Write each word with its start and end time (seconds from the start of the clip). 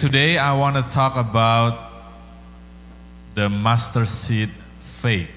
today 0.00 0.38
I 0.38 0.56
want 0.56 0.76
to 0.76 0.82
talk 0.94 1.18
about 1.18 1.90
the 3.34 3.50
mustard 3.50 4.08
seed 4.08 4.48
faith. 4.78 5.28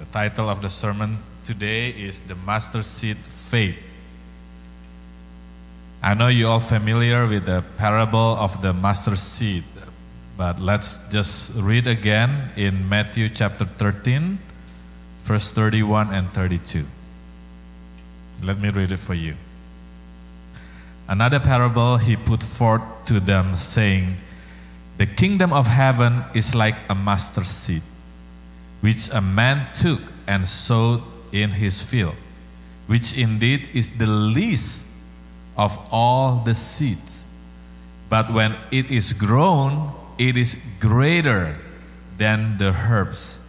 The 0.00 0.06
title 0.06 0.50
of 0.50 0.60
the 0.60 0.68
sermon 0.68 1.18
today 1.44 1.90
is 1.90 2.20
The 2.20 2.34
Mustard 2.34 2.84
Seed 2.84 3.18
Faith. 3.18 3.76
I 6.02 6.14
know 6.14 6.26
you're 6.26 6.50
all 6.50 6.58
familiar 6.58 7.28
with 7.28 7.46
the 7.46 7.62
parable 7.76 8.34
of 8.38 8.60
the 8.60 8.72
mustard 8.72 9.18
seed, 9.18 9.62
but 10.36 10.58
let's 10.58 10.98
just 11.08 11.54
read 11.54 11.86
again 11.86 12.50
in 12.56 12.88
Matthew 12.88 13.28
chapter 13.28 13.64
13, 13.64 14.40
verse 15.20 15.52
31 15.52 16.12
and 16.12 16.32
32. 16.32 16.84
Let 18.42 18.58
me 18.58 18.70
read 18.70 18.90
it 18.90 18.98
for 18.98 19.14
you. 19.14 19.36
Another 21.08 21.40
parable 21.40 21.96
he 21.96 22.16
put 22.16 22.42
forth 22.42 22.82
to 23.06 23.18
them, 23.18 23.54
saying, 23.54 24.16
The 24.98 25.06
kingdom 25.06 25.54
of 25.54 25.66
heaven 25.66 26.24
is 26.34 26.54
like 26.54 26.82
a 26.90 26.94
mustard 26.94 27.46
seed, 27.46 27.82
which 28.82 29.08
a 29.10 29.22
man 29.22 29.68
took 29.74 30.02
and 30.26 30.46
sowed 30.46 31.02
in 31.32 31.50
his 31.52 31.82
field, 31.82 32.14
which 32.86 33.16
indeed 33.16 33.70
is 33.72 33.92
the 33.92 34.06
least 34.06 34.86
of 35.56 35.78
all 35.90 36.42
the 36.44 36.54
seeds. 36.54 37.24
But 38.10 38.30
when 38.30 38.56
it 38.70 38.90
is 38.90 39.14
grown, 39.14 39.92
it 40.18 40.36
is 40.36 40.58
greater 40.78 41.56
than 42.18 42.58
the 42.58 42.72
herbs 42.72 43.40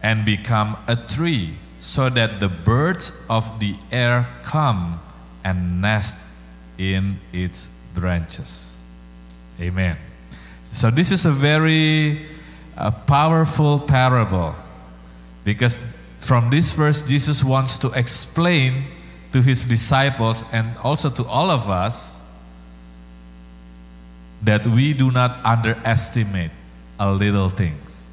and 0.00 0.24
become 0.24 0.76
a 0.86 0.94
tree, 0.94 1.56
so 1.80 2.08
that 2.08 2.38
the 2.38 2.48
birds 2.48 3.12
of 3.28 3.58
the 3.58 3.74
air 3.90 4.28
come 4.42 5.00
and 5.42 5.80
nest 5.80 6.18
in 6.80 7.20
its 7.30 7.68
branches. 7.94 8.78
Amen. 9.60 9.98
So, 10.64 10.90
this 10.90 11.12
is 11.12 11.26
a 11.26 11.30
very 11.30 12.26
uh, 12.76 12.90
powerful 12.90 13.78
parable 13.78 14.54
because 15.44 15.78
from 16.18 16.48
this 16.48 16.72
verse, 16.72 17.02
Jesus 17.02 17.44
wants 17.44 17.76
to 17.78 17.90
explain 17.90 18.84
to 19.32 19.42
his 19.42 19.64
disciples 19.64 20.44
and 20.52 20.76
also 20.78 21.10
to 21.10 21.24
all 21.24 21.50
of 21.50 21.68
us 21.68 22.22
that 24.42 24.66
we 24.66 24.94
do 24.94 25.10
not 25.10 25.38
underestimate 25.44 26.50
a 26.98 27.12
little 27.12 27.50
things. 27.50 28.08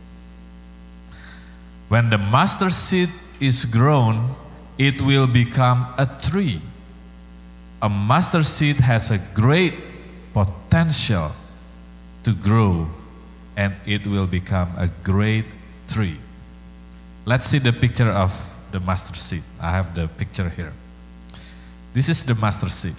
When 1.87 2.09
the 2.09 2.17
mustard 2.17 2.73
seed 2.73 3.09
is 3.39 3.63
grown, 3.63 4.35
it 4.77 4.99
will 4.99 5.27
become 5.27 5.87
a 5.97 6.05
tree 6.21 6.61
a 7.81 7.89
mustard 7.89 8.45
seed 8.45 8.79
has 8.79 9.11
a 9.11 9.17
great 9.33 9.73
potential 10.33 11.31
to 12.23 12.33
grow 12.33 12.89
and 13.55 13.73
it 13.85 14.05
will 14.05 14.27
become 14.27 14.71
a 14.77 14.89
great 15.03 15.45
tree. 15.87 16.17
Let's 17.25 17.45
see 17.45 17.59
the 17.59 17.73
picture 17.73 18.09
of 18.09 18.57
the 18.71 18.79
mustard 18.79 19.17
seed. 19.17 19.43
I 19.59 19.71
have 19.71 19.93
the 19.93 20.07
picture 20.07 20.49
here. 20.49 20.73
This 21.93 22.09
is 22.09 22.23
the 22.23 22.35
mustard 22.35 22.71
seed. 22.71 22.95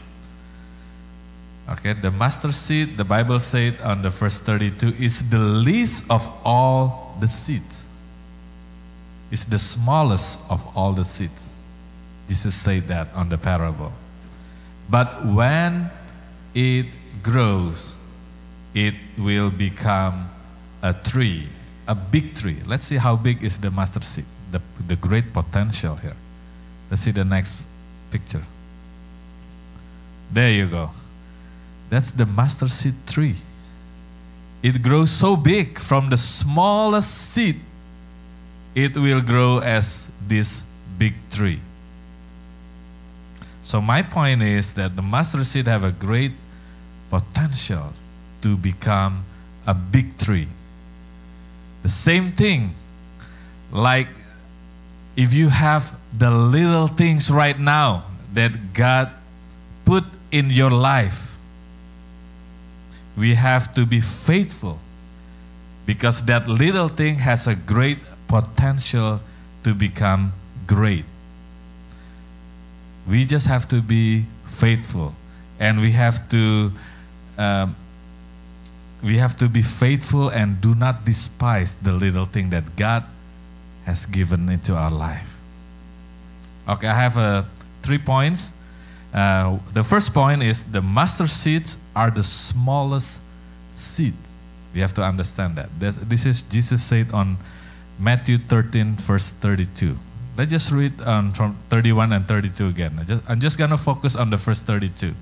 Okay, 1.69 1.93
the 1.93 2.11
mustard 2.11 2.55
seed, 2.55 2.97
the 2.97 3.05
Bible 3.05 3.39
said 3.41 3.81
on 3.81 4.03
the 4.03 4.09
verse 4.09 4.41
32, 4.41 4.95
is 4.99 5.29
the 5.29 5.39
least 5.39 6.05
of 6.11 6.29
all 6.45 7.17
the 7.21 7.29
seeds. 7.29 7.85
It's 9.31 9.45
the 9.45 9.59
smallest 9.59 10.41
of 10.49 10.67
all 10.77 10.93
the 10.93 11.05
seeds. 11.05 11.53
Jesus 12.27 12.55
said 12.55 12.89
that 12.89 13.09
on 13.15 13.29
the 13.29 13.37
parable. 13.37 13.93
But 14.89 15.25
when 15.25 15.91
it 16.55 16.87
grows, 17.23 17.97
it 18.75 18.95
will 19.19 19.51
become 19.51 20.31
a 20.83 20.93
tree, 20.93 21.49
a 21.87 21.95
big 21.95 22.35
tree. 22.35 22.59
Let's 22.67 22.87
see 22.87 22.97
how 22.97 23.17
big 23.17 23.43
is 23.43 23.59
the 23.59 23.71
mustard 23.71 24.05
seed, 24.05 24.25
the, 24.51 24.61
the 24.87 24.97
great 24.97 25.33
potential 25.33 25.97
here. 25.97 26.17
Let's 26.91 27.03
see 27.03 27.11
the 27.11 27.25
next 27.25 27.67
picture. 28.11 28.43
There 30.33 30.51
you 30.51 30.67
go. 30.67 30.91
That's 31.91 32.11
the 32.11 32.27
mustard 32.27 32.71
seed 32.71 32.95
tree. 33.07 33.37
It 34.63 34.83
grows 34.83 35.11
so 35.11 35.37
big 35.37 35.79
from 35.79 36.11
the 36.11 36.17
smallest 36.17 37.11
seed, 37.11 37.61
it 38.75 38.97
will 38.97 39.21
grow 39.21 39.59
as 39.59 40.09
this 40.27 40.65
big 40.99 41.15
tree. 41.31 41.61
So 43.69 43.83
my 43.83 44.01
point 44.01 44.41
is 44.41 44.73
that 44.81 44.97
the 44.97 45.03
mustard 45.03 45.45
seed 45.45 45.67
have 45.67 45.85
a 45.85 45.93
great 45.93 46.33
potential 47.11 47.93
to 48.41 48.57
become 48.57 49.27
a 49.67 49.75
big 49.75 50.17
tree. 50.17 50.49
The 51.83 51.91
same 51.91 52.33
thing, 52.33 52.73
like 53.71 54.09
if 55.17 55.35
you 55.35 55.51
have 55.51 55.95
the 56.17 56.31
little 56.31 56.87
things 56.87 57.31
right 57.31 57.61
now 57.61 58.05
that 58.33 58.73
God 58.73 59.11
put 59.85 60.05
in 60.33 60.49
your 60.49 60.71
life, 60.71 61.37
we 63.19 63.35
have 63.35 63.75
to 63.75 63.85
be 63.85 64.01
faithful 64.01 64.79
because 65.85 66.25
that 66.25 66.49
little 66.49 66.89
thing 66.89 67.17
has 67.17 67.47
a 67.47 67.55
great 67.55 67.99
potential 68.29 69.21
to 69.63 69.75
become 69.75 70.33
great. 70.67 71.05
We 73.09 73.25
just 73.25 73.47
have 73.47 73.67
to 73.69 73.81
be 73.81 74.27
faithful, 74.47 75.15
and 75.59 75.81
we 75.81 75.93
have 75.93 76.29
to 76.29 76.73
um, 77.39 77.77
we 79.03 79.17
have 79.19 79.37
to 79.39 79.49
be 79.49 79.63
faithful 79.63 80.29
and 80.29 80.61
do 80.61 80.75
not 80.75 81.05
despise 81.05 81.77
the 81.77 81.93
little 81.93 82.25
thing 82.25 82.51
that 82.51 82.77
God 82.77 83.05
has 83.85 84.07
given 84.07 84.49
into 84.49 84.75
our 84.75 84.91
life. 84.91 85.39
Okay, 86.69 86.89
I 86.89 86.95
have 86.95 87.17
uh, 87.17 87.45
three 87.83 87.99
points. 87.99 88.53
Uh, 89.15 89.59
the 89.73 89.83
first 89.83 90.13
point 90.13 90.43
is 90.43 90.65
the 90.65 90.83
mustard 90.83 91.31
seeds 91.31 91.79
are 91.97 92.11
the 92.11 92.23
smallest 92.23 93.21
seeds. 93.71 94.39
We 94.75 94.81
have 94.81 94.93
to 94.95 95.03
understand 95.03 95.57
that. 95.57 95.71
This 95.81 96.27
is 96.27 96.43
Jesus 96.43 96.83
said 96.83 97.11
on 97.13 97.39
Matthew 97.99 98.37
13, 98.37 98.97
verse 98.97 99.31
32. 99.31 99.97
Let's 100.39 100.53
just 100.53 100.71
read 100.71 100.93
um, 101.03 101.33
from 101.33 101.59
31 101.69 102.13
and 102.13 102.29
32 102.29 102.69
again. 102.69 103.05
Just, 103.05 103.29
I'm 103.29 103.41
just 103.41 103.59
going 103.59 103.71
to 103.71 103.77
focus 103.77 104.15
on 104.15 104.31
the 104.31 104.37
first 104.37 104.67
32. 104.67 105.13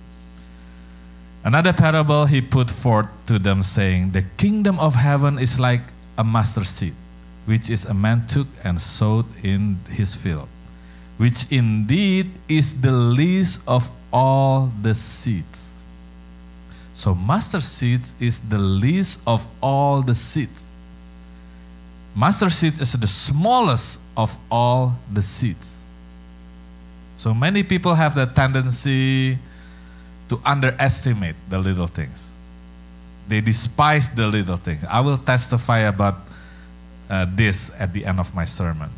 Another 1.43 1.72
parable 1.72 2.27
he 2.27 2.43
put 2.43 2.71
forth 2.71 3.09
to 3.25 3.38
them, 3.38 3.62
saying, 3.62 4.10
The 4.10 4.26
kingdom 4.37 4.78
of 4.78 4.94
heaven 4.94 5.38
is 5.38 5.59
like 5.59 5.81
a 6.19 6.25
master 6.25 6.65
seed, 6.65 6.94
which 7.47 7.71
is 7.71 7.87
a 7.87 7.94
man 7.94 8.26
took 8.26 8.47
and 8.62 8.78
sowed 8.78 9.25
in 9.43 9.78
his 9.88 10.15
field, 10.15 10.49
which 11.16 11.50
indeed 11.50 12.31
is 12.47 12.78
the 12.82 12.93
least 12.93 13.62
of 13.66 13.91
all 14.12 14.71
the 14.82 14.93
seeds. 14.93 15.82
So, 16.93 17.15
master 17.15 17.62
seeds 17.62 18.15
is 18.21 18.41
the 18.41 18.59
least 18.59 19.21
of 19.26 19.49
all 19.62 20.03
the 20.03 20.15
seeds. 20.15 20.69
Master 22.15 22.50
seed 22.50 22.81
is 22.81 22.93
the 22.93 23.06
smallest 23.06 24.00
of 24.16 24.37
all 24.50 24.97
the 25.12 25.22
seeds. 25.22 25.82
So 27.16 27.32
many 27.32 27.62
people 27.62 27.94
have 27.94 28.15
the 28.15 28.27
tendency 28.27 29.38
to 30.28 30.41
underestimate 30.44 31.37
the 31.49 31.59
little 31.59 31.87
things. 31.87 32.31
They 33.28 33.41
despise 33.41 34.15
the 34.15 34.26
little 34.26 34.56
things. 34.56 34.85
I 34.88 35.00
will 35.00 35.19
testify 35.19 35.81
about 35.81 36.17
uh, 37.08 37.26
this 37.35 37.70
at 37.79 37.93
the 37.93 38.05
end 38.05 38.20
of 38.20 38.35
my 38.35 38.44
sermon. 38.44 38.90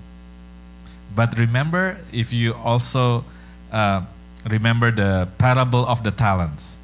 But 1.14 1.38
remember, 1.38 1.98
if 2.12 2.32
you 2.32 2.54
also 2.54 3.24
uh, 3.72 4.02
remember 4.48 4.90
the 4.90 5.28
parable 5.38 5.86
of 5.86 6.02
the 6.04 6.10
talents, 6.10 6.76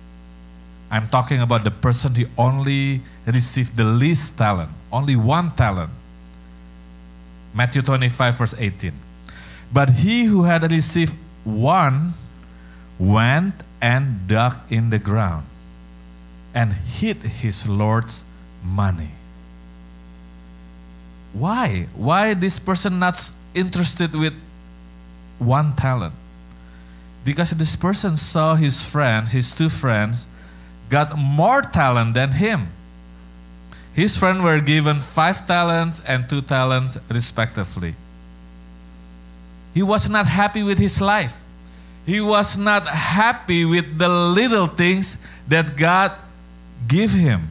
I'm 0.91 1.07
talking 1.09 1.41
about 1.41 1.65
the 1.65 1.71
person 1.71 2.15
who 2.15 2.27
only 2.39 3.01
received 3.27 3.77
the 3.77 3.85
least 3.85 4.39
talent, 4.39 4.71
only 4.93 5.17
one 5.17 5.51
talent. 5.57 5.91
Matthew 7.55 7.83
25, 7.83 8.37
verse 8.37 8.55
18. 8.59 8.93
But 9.73 9.91
he 9.91 10.25
who 10.25 10.43
had 10.43 10.71
received 10.71 11.15
one 11.45 12.15
went 12.99 13.55
and 13.81 14.27
dug 14.27 14.59
in 14.71 14.91
the 14.91 14.99
ground 14.99 15.47
and 16.53 16.73
hid 16.73 17.19
his 17.19 17.67
Lord's 17.67 18.25
money. 18.63 19.11
Why? 21.33 21.89
Why 21.95 22.35
this 22.35 22.59
person 22.59 22.99
not 22.99 23.33
interested 23.55 24.15
with 24.15 24.35
one 25.39 25.75
talent? 25.75 26.15
Because 27.25 27.51
this 27.51 27.75
person 27.75 28.17
saw 28.17 28.55
his 28.55 28.85
friends, 28.85 29.33
his 29.33 29.55
two 29.55 29.69
friends, 29.69 30.29
got 30.89 31.17
more 31.19 31.63
talent 31.63 32.15
than 32.15 32.33
him. 32.33 32.69
His 33.95 34.19
friends 34.19 34.43
were 34.43 34.61
given 34.61 35.01
five 35.01 35.47
talents 35.47 36.03
and 36.07 36.29
two 36.29 36.43
talents, 36.43 36.99
respectively. 37.09 37.95
He 39.73 39.83
was 39.83 40.11
not 40.11 40.27
happy 40.27 40.63
with 40.63 40.79
his 40.79 41.01
life. 41.01 41.45
He 42.07 42.21
was 42.21 42.59
not 42.59 42.87
happy 42.87 43.65
with 43.65 43.99
the 43.99 44.09
little 44.09 44.67
things 44.67 45.19
that 45.49 45.77
God 45.77 46.13
gave 46.87 47.13
Him. 47.13 47.51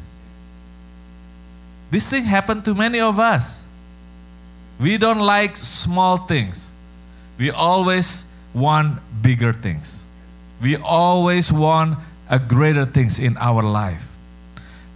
This 1.89 2.09
thing 2.09 2.23
happened 2.23 2.65
to 2.65 2.73
many 2.73 2.99
of 2.99 3.19
us. 3.19 3.65
We 4.79 4.97
don't 4.97 5.19
like 5.19 5.57
small 5.57 6.17
things. 6.17 6.73
We 7.37 7.49
always 7.49 8.25
want 8.53 8.99
bigger 9.21 9.53
things. 9.53 10.05
We 10.61 10.77
always 10.77 11.51
want 11.51 11.97
a 12.29 12.39
greater 12.39 12.85
things 12.85 13.19
in 13.19 13.37
our 13.37 13.63
life. 13.63 14.09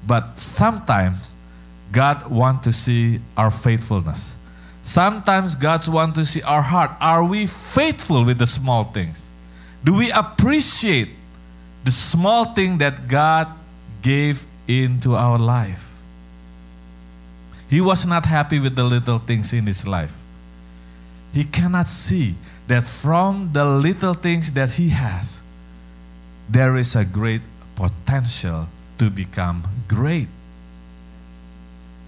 But 0.06 0.40
sometimes 0.40 1.34
God 1.92 2.28
wants 2.28 2.64
to 2.66 2.74
see 2.74 3.20
our 3.36 3.52
faithfulness. 3.52 4.36
Sometimes 4.84 5.56
God 5.56 5.88
wants 5.88 6.18
to 6.18 6.26
see 6.26 6.42
our 6.44 6.62
heart. 6.62 6.92
Are 7.02 7.24
we 7.24 7.46
faithful 7.46 8.24
with 8.24 8.40
the 8.40 8.48
small 8.48 8.86
things? 8.86 9.30
Do 9.84 9.96
we 9.98 10.12
appreciate 10.12 11.10
the 11.84 11.92
small 11.92 12.54
thing 12.54 12.78
that 12.80 13.08
God 13.08 13.48
gave 14.02 14.46
into 14.68 15.16
our 15.16 15.38
life? 15.38 16.02
He 17.70 17.82
was 17.82 18.06
not 18.06 18.26
happy 18.26 18.60
with 18.60 18.76
the 18.76 18.84
little 18.84 19.20
things 19.20 19.52
in 19.52 19.68
his 19.68 19.86
life. 19.86 20.18
He 21.34 21.44
cannot 21.44 21.88
see 21.88 22.36
that 22.68 22.88
from 22.88 23.52
the 23.54 23.66
little 23.66 24.14
things 24.14 24.52
that 24.54 24.72
he 24.72 24.90
has, 24.90 25.42
there 26.50 26.76
is 26.78 26.96
a 26.96 27.04
great 27.04 27.42
potential 27.76 28.68
to 28.98 29.10
become 29.10 29.64
great. 29.88 30.30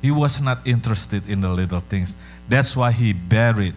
He 0.01 0.11
was 0.11 0.41
not 0.41 0.65
interested 0.65 1.29
in 1.29 1.41
the 1.41 1.49
little 1.49 1.81
things. 1.81 2.15
That's 2.47 2.75
why 2.75 2.91
he 2.91 3.13
buried 3.13 3.75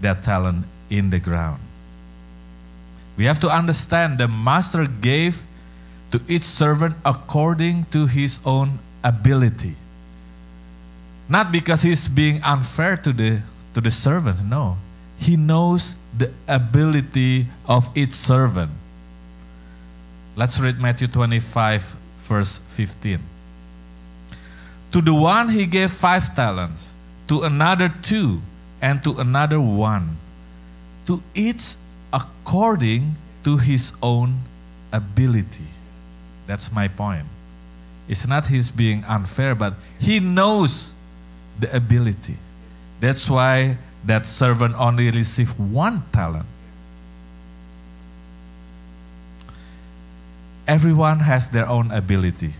that 0.00 0.22
talent 0.22 0.66
in 0.90 1.10
the 1.10 1.18
ground. 1.18 1.60
We 3.16 3.24
have 3.24 3.40
to 3.40 3.48
understand 3.48 4.18
the 4.18 4.28
master 4.28 4.86
gave 4.86 5.44
to 6.10 6.20
each 6.28 6.42
servant 6.42 6.96
according 7.04 7.86
to 7.92 8.06
his 8.06 8.38
own 8.44 8.78
ability. 9.02 9.74
Not 11.28 11.50
because 11.50 11.82
he's 11.82 12.08
being 12.08 12.42
unfair 12.42 12.96
to 12.98 13.12
the, 13.12 13.42
to 13.74 13.80
the 13.80 13.90
servant, 13.90 14.44
no. 14.44 14.76
He 15.16 15.36
knows 15.36 15.96
the 16.16 16.32
ability 16.48 17.46
of 17.66 17.88
each 17.96 18.12
servant. 18.12 18.72
Let's 20.36 20.60
read 20.60 20.78
Matthew 20.78 21.08
25, 21.08 21.96
verse 22.18 22.58
15. 22.68 23.31
To 24.92 25.00
the 25.00 25.14
one 25.14 25.48
he 25.48 25.66
gave 25.66 25.90
five 25.90 26.34
talents, 26.34 26.94
to 27.28 27.42
another 27.42 27.88
two, 27.88 28.42
and 28.80 29.02
to 29.04 29.18
another 29.18 29.60
one. 29.60 30.16
To 31.06 31.22
each 31.34 31.76
according 32.12 33.16
to 33.44 33.56
his 33.56 33.92
own 34.02 34.40
ability. 34.92 35.66
That's 36.46 36.70
my 36.70 36.88
point. 36.88 37.26
It's 38.08 38.26
not 38.26 38.46
his 38.48 38.70
being 38.70 39.04
unfair, 39.04 39.54
but 39.54 39.74
he 39.98 40.20
knows 40.20 40.94
the 41.58 41.74
ability. 41.74 42.36
That's 43.00 43.30
why 43.30 43.78
that 44.04 44.26
servant 44.26 44.74
only 44.78 45.10
received 45.10 45.58
one 45.58 46.04
talent. 46.12 46.46
Everyone 50.66 51.20
has 51.20 51.48
their 51.48 51.66
own 51.66 51.90
ability. 51.90 52.52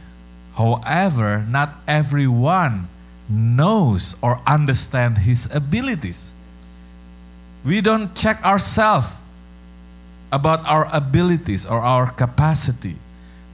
However, 0.55 1.47
not 1.49 1.81
everyone 1.89 2.89
knows 3.29 4.17
or 4.21 4.41
understands 4.47 5.21
his 5.21 5.49
abilities. 5.55 6.35
We 7.65 7.81
don't 7.81 8.15
check 8.15 8.45
ourselves 8.45 9.23
about 10.31 10.67
our 10.67 10.89
abilities 10.93 11.65
or 11.65 11.79
our 11.79 12.11
capacity, 12.11 12.97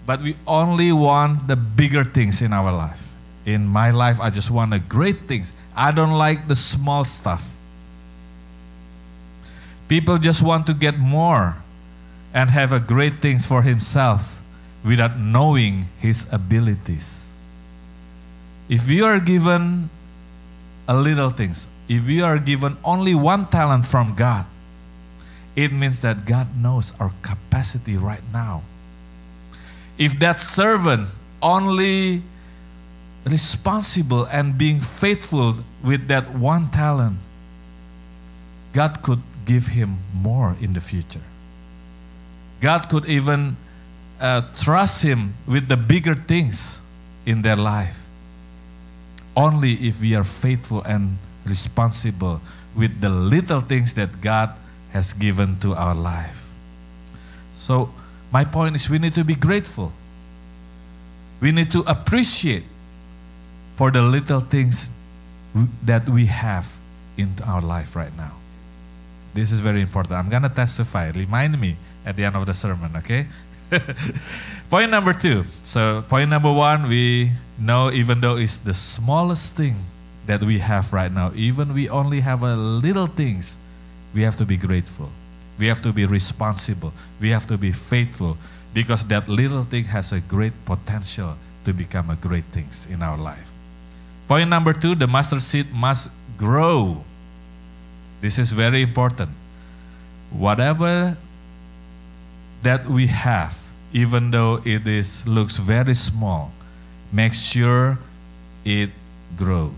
but 0.07 0.23
we 0.23 0.37
only 0.47 0.91
want 0.93 1.47
the 1.47 1.57
bigger 1.57 2.05
things 2.05 2.43
in 2.43 2.53
our 2.53 2.73
life. 2.73 3.15
In 3.45 3.67
my 3.67 3.91
life, 3.91 4.21
I 4.21 4.31
just 4.31 4.51
want 4.51 4.73
the 4.73 4.79
great 4.79 5.29
things. 5.29 5.53
I 5.77 5.93
don't 5.93 6.19
like 6.19 6.49
the 6.49 6.55
small 6.55 7.05
stuff. 7.05 7.55
People 9.87 10.19
just 10.19 10.43
want 10.43 10.67
to 10.67 10.75
get 10.75 10.99
more 10.99 11.57
and 12.35 12.51
have 12.51 12.73
a 12.73 12.81
great 12.81 13.21
things 13.21 13.47
for 13.47 13.63
himself 13.63 14.38
without 14.85 15.19
knowing 15.19 15.89
his 15.99 16.27
abilities. 16.33 17.27
If 18.69 18.89
we 18.89 19.03
are 19.03 19.19
given 19.19 19.91
a 20.87 20.95
little 20.95 21.31
things, 21.31 21.67
if 21.89 22.07
we 22.07 22.21
are 22.21 22.39
given 22.39 22.77
only 22.85 23.15
one 23.15 23.47
talent 23.47 23.87
from 23.87 24.15
God, 24.15 24.47
it 25.57 25.73
means 25.73 26.03
that 26.03 26.27
God 26.27 26.57
knows 26.57 26.93
our 27.01 27.13
capacity 27.23 27.97
right 27.97 28.23
now. 28.33 28.63
If 29.97 30.19
that 30.21 30.39
servant 30.39 31.09
only 31.43 32.23
responsible 33.25 34.25
and 34.27 34.57
being 34.57 34.81
faithful 34.81 35.57
with 35.83 36.09
that 36.09 36.33
one 36.35 36.69
talent, 36.71 37.19
God 38.73 39.03
could 39.03 39.23
give 39.45 39.69
him 39.69 39.99
more 40.15 40.57
in 40.61 40.75
the 40.75 40.81
future. 40.81 41.25
God 42.61 42.89
could 42.89 43.07
even 43.07 43.57
uh, 44.21 44.43
trust 44.57 45.03
him 45.03 45.35
with 45.47 45.69
the 45.69 45.77
bigger 45.77 46.15
things 46.15 46.81
in 47.27 47.43
their 47.43 47.57
life. 47.57 48.05
Only 49.37 49.75
if 49.75 50.01
we 50.01 50.15
are 50.15 50.25
faithful 50.25 50.83
and 50.83 51.19
responsible 51.45 52.41
with 52.75 53.01
the 53.01 53.09
little 53.09 53.61
things 53.61 53.95
that 53.95 54.21
God 54.21 54.51
has 54.91 55.13
given 55.13 55.59
to 55.61 55.75
our 55.75 55.95
life. 55.95 56.53
So, 57.53 57.93
my 58.33 58.45
point 58.45 58.77
is 58.77 58.91
we 58.91 58.99
need 58.99 59.15
to 59.15 59.25
be 59.25 59.35
grateful. 59.35 59.93
We 61.41 61.53
need 61.53 61.71
to 61.73 61.81
appreciate 61.87 62.65
for 63.77 63.91
the 63.91 64.03
little 64.03 64.41
things 64.41 64.91
that 65.85 66.09
we 66.09 66.27
have 66.27 66.67
in 67.17 67.35
our 67.47 67.61
life 67.61 67.95
right 67.97 68.15
now. 68.17 68.33
This 69.35 69.53
is 69.53 69.61
very 69.61 69.81
important. 69.81 70.19
I'm 70.19 70.29
going 70.29 70.43
to 70.43 70.49
testify. 70.49 71.11
Remind 71.11 71.61
me 71.61 71.77
at 72.05 72.17
the 72.17 72.25
end 72.25 72.37
of 72.37 72.47
the 72.47 72.55
sermon, 72.55 72.97
okay? 72.97 73.27
point 74.71 74.91
number 74.91 75.13
two. 75.13 75.45
So, 75.63 76.03
point 76.09 76.31
number 76.31 76.53
one, 76.53 76.89
we 76.89 77.33
know 77.59 77.91
even 77.91 78.21
though 78.21 78.37
it's 78.37 78.59
the 78.59 78.75
smallest 78.75 79.57
thing 79.57 79.77
that 80.27 80.43
we 80.43 80.59
have 80.59 80.93
right 80.93 81.13
now, 81.13 81.33
even 81.35 81.75
we 81.75 81.89
only 81.89 82.21
have 82.21 82.43
a 82.43 82.57
little 82.57 83.07
things, 83.07 83.57
we 84.15 84.23
have 84.23 84.37
to 84.37 84.45
be 84.45 84.57
grateful. 84.57 85.11
We 85.59 85.67
have 85.67 85.83
to 85.83 85.93
be 85.93 86.07
responsible. 86.07 86.93
We 87.21 87.31
have 87.31 87.47
to 87.49 87.59
be 87.59 87.73
faithful 87.73 88.39
because 88.73 89.05
that 89.07 89.29
little 89.29 89.65
thing 89.65 89.85
has 89.85 90.13
a 90.13 90.21
great 90.21 90.53
potential 90.65 91.37
to 91.65 91.73
become 91.73 92.11
a 92.11 92.17
great 92.17 92.45
things 92.53 92.87
in 92.87 93.03
our 93.03 93.19
life. 93.19 93.51
Point 94.29 94.49
number 94.49 94.73
two 94.73 94.95
the 94.95 95.07
mustard 95.07 95.43
seed 95.43 95.73
must 95.73 96.11
grow. 96.37 97.03
This 98.21 98.39
is 98.39 98.53
very 98.53 98.83
important. 98.83 99.31
Whatever 100.31 101.17
that 102.63 102.87
we 102.87 103.07
have, 103.07 103.57
even 103.93 104.31
though 104.31 104.61
it 104.65 104.87
is 104.87 105.27
looks 105.27 105.59
very 105.59 105.95
small, 105.95 106.53
make 107.13 107.35
sure 107.35 107.99
it 108.65 108.91
grows. 109.37 109.73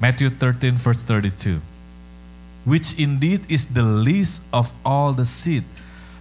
Matthew 0.00 0.30
13, 0.30 0.76
verse 0.76 1.02
32. 1.02 1.60
Which 2.64 2.98
indeed 2.98 3.50
is 3.50 3.66
the 3.66 3.82
least 3.82 4.42
of 4.52 4.72
all 4.84 5.12
the 5.12 5.26
seed. 5.26 5.64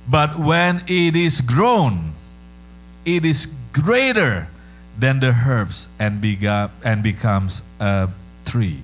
But 0.07 0.37
when 0.39 0.83
it 0.87 1.15
is 1.15 1.41
grown, 1.41 2.13
it 3.05 3.25
is 3.25 3.53
greater 3.73 4.47
than 4.97 5.19
the 5.19 5.35
herbs 5.45 5.87
and, 5.99 6.21
begot, 6.21 6.71
and 6.83 7.03
becomes 7.03 7.61
a 7.79 8.09
tree. 8.45 8.81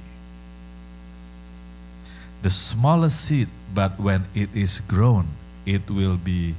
The 2.41 2.50
smallest 2.50 3.19
seed, 3.19 3.47
but 3.73 4.00
when 4.00 4.25
it 4.35 4.50
is 4.53 4.81
grown, 4.81 5.27
it 5.65 5.89
will 5.89 6.17
be 6.17 6.55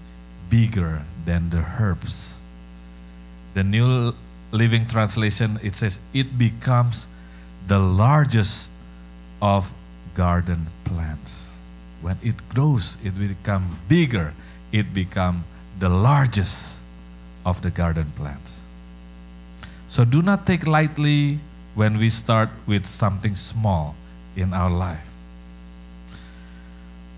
bigger 0.51 1.03
than 1.25 1.51
the 1.51 1.65
herbs. 1.79 2.39
The 3.55 3.63
New 3.63 4.15
Living 4.53 4.87
Translation, 4.87 5.59
it 5.63 5.77
says, 5.77 5.99
it 6.13 6.39
becomes 6.39 7.07
the 7.67 7.79
largest 7.79 8.73
of 9.41 9.73
garden 10.15 10.67
plants. 10.85 11.53
When 12.03 12.19
it 12.23 12.37
grows, 12.55 12.99
it 13.03 13.17
will 13.19 13.29
become 13.29 13.79
bigger. 13.89 14.35
It 14.73 14.93
become 14.93 15.45
the 15.79 15.89
largest 15.89 16.83
of 17.45 17.63
the 17.63 17.71
garden 17.71 18.13
plants. 18.17 18.63
So 19.89 20.05
do 20.05 20.23
not 20.23 20.47
take 20.47 20.67
lightly 20.67 21.39
when 21.75 21.99
we 21.99 22.09
start 22.09 22.51
with 22.67 22.87
something 22.87 23.35
small 23.37 23.95
in 24.37 24.53
our 24.53 24.71
life. 24.71 25.14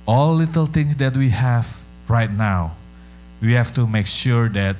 All 0.07 0.35
little 0.35 0.67
things 0.67 0.97
that 0.97 1.17
we 1.17 1.31
have 1.31 1.85
right 2.09 2.31
now, 2.31 2.77
we 3.41 3.53
have 3.55 3.75
to 3.75 3.87
make 3.87 4.07
sure 4.07 4.49
that 4.51 4.77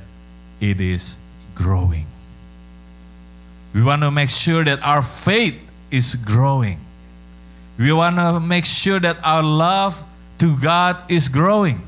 it 0.61 0.81
is 0.81 1.17
growing. 1.55 2.07
We 3.75 3.83
want 3.83 4.03
to 4.03 4.11
make 4.11 4.31
sure 4.31 4.65
that 4.65 4.83
our 4.83 5.03
faith 5.03 5.59
is 5.91 6.17
growing. 6.17 6.81
We 7.79 7.93
want 7.93 8.17
to 8.17 8.41
make 8.41 8.65
sure 8.65 9.01
that 9.01 9.19
our 9.23 9.43
love 9.43 10.03
to 10.39 10.57
God 10.59 11.11
is 11.11 11.29
growing. 11.29 11.83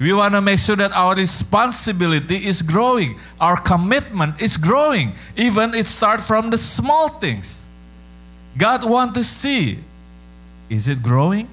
We 0.00 0.12
want 0.12 0.34
to 0.34 0.40
make 0.40 0.60
sure 0.60 0.76
that 0.76 0.92
our 0.92 1.14
responsibility 1.16 2.46
is 2.46 2.62
growing, 2.62 3.18
our 3.40 3.60
commitment 3.60 4.40
is 4.40 4.56
growing, 4.56 5.14
even 5.36 5.74
it 5.74 5.86
starts 5.86 6.26
from 6.26 6.50
the 6.50 6.58
small 6.58 7.08
things. 7.08 7.62
God 8.56 8.88
wants 8.88 9.14
to 9.14 9.24
see 9.24 9.80
is 10.70 10.88
it 10.88 11.02
growing? 11.02 11.48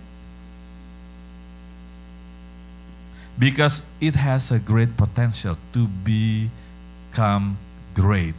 Because 3.37 3.83
it 3.99 4.15
has 4.15 4.51
a 4.51 4.59
great 4.59 4.95
potential 4.95 5.57
to 5.73 5.87
become 6.03 7.57
great. 7.93 8.35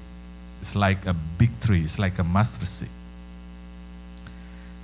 It's 0.60 0.74
like 0.74 1.06
a 1.06 1.14
big 1.14 1.60
tree, 1.60 1.82
it's 1.82 1.98
like 1.98 2.18
a 2.18 2.24
mustard 2.24 2.66
seed. 2.66 2.88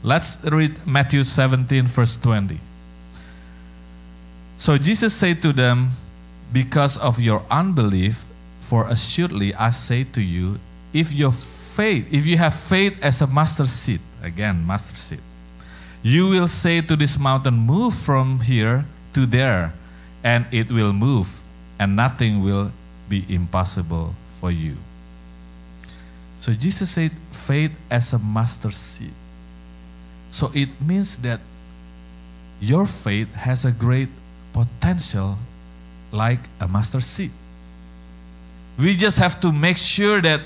Let's 0.03 0.43
read 0.45 0.85
Matthew 0.87 1.23
17, 1.23 1.87
verse 1.87 2.17
20. 2.17 2.59
So 4.57 4.77
Jesus 4.77 5.15
said 5.15 5.41
to 5.43 5.53
them, 5.53 5.91
Because 6.53 6.99
of 6.99 7.21
your 7.21 7.43
unbelief, 7.51 8.25
for 8.61 8.89
assuredly 8.89 9.55
I 9.55 9.71
say 9.71 10.05
to 10.05 10.23
you, 10.23 10.59
if 10.93 11.13
your 11.13 11.33
faith, 11.33 12.07
if 12.11 12.27
you 12.27 12.37
have 12.39 12.55
faith 12.55 13.03
as 13.03 13.23
a 13.23 13.27
mustard 13.27 13.69
seed, 13.69 14.01
again, 14.23 14.65
mustard 14.65 14.99
seed, 14.99 15.21
you 16.03 16.29
will 16.29 16.49
say 16.49 16.81
to 16.81 16.97
this 16.97 17.19
mountain, 17.19 17.55
Move 17.55 17.95
from 17.95 18.41
here 18.41 18.85
to 19.15 19.25
there, 19.27 19.73
and 20.25 20.47
it 20.53 20.71
will 20.71 20.93
move, 20.93 21.41
and 21.79 21.97
nothing 21.97 22.43
will 22.43 22.73
be 23.09 23.25
impossible 23.29 24.15
for 24.31 24.51
you. 24.51 24.77
So 26.39 26.53
Jesus 26.55 26.91
said, 26.91 27.13
faith 27.31 27.73
as 27.91 28.13
a 28.13 28.19
mustard 28.19 28.75
seed. 28.75 29.13
So 30.31 30.51
it 30.55 30.69
means 30.81 31.19
that 31.19 31.41
your 32.61 32.87
faith 32.87 33.33
has 33.35 33.65
a 33.65 33.73
great 33.73 34.09
potential 34.53 35.39
like 36.11 36.41
a 36.61 36.67
mustard 36.67 37.03
seed. 37.05 37.31
We 38.79 38.97
just 38.97 39.19
have 39.19 39.41
to 39.41 39.53
make 39.53 39.77
sure 39.77 40.21
that 40.21 40.41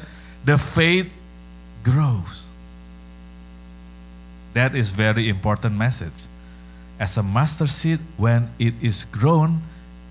the 0.44 0.58
faith 0.58 1.10
grows. 1.82 2.46
That 4.54 4.74
is 4.74 4.90
very 4.90 5.28
important 5.28 5.76
message. 5.76 6.26
As 6.98 7.16
a 7.16 7.22
mustard 7.22 7.68
seed, 7.68 8.00
when 8.16 8.50
it 8.58 8.74
is 8.80 9.04
grown, 9.04 9.62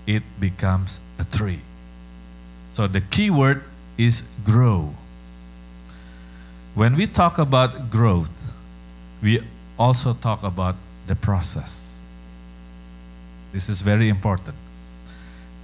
it 0.06 0.22
becomes 0.38 1.00
a 1.18 1.24
tree. 1.24 1.60
So 2.72 2.86
the 2.86 3.00
key 3.00 3.30
word 3.30 3.64
is 3.98 4.22
grow. 4.44 4.94
When 6.74 6.94
we 6.94 7.06
talk 7.06 7.38
about 7.38 7.90
growth, 7.90 8.52
we 9.22 9.40
also 9.78 10.12
talk 10.12 10.42
about 10.42 10.76
the 11.06 11.16
process. 11.16 12.04
This 13.52 13.68
is 13.68 13.82
very 13.82 14.08
important. 14.08 14.56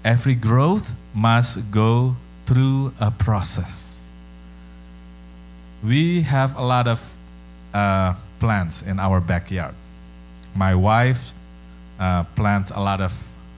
Every 0.05 0.35
growth 0.35 0.95
must 1.14 1.71
go 1.71 2.17
through 2.47 2.95
a 2.99 3.11
process. 3.11 4.11
We 5.85 6.23
have 6.23 6.57
a 6.57 6.62
lot 6.62 6.88
of 6.88 7.17
uh, 7.75 8.14
plants 8.41 8.83
in 8.83 8.99
our 8.99 9.21
backyard. 9.21 9.75
My 10.54 10.75
wife 10.75 11.32
uh, 11.99 12.25
plants 12.35 12.73
a 12.75 12.80
lot 12.80 13.00
of 13.00 13.12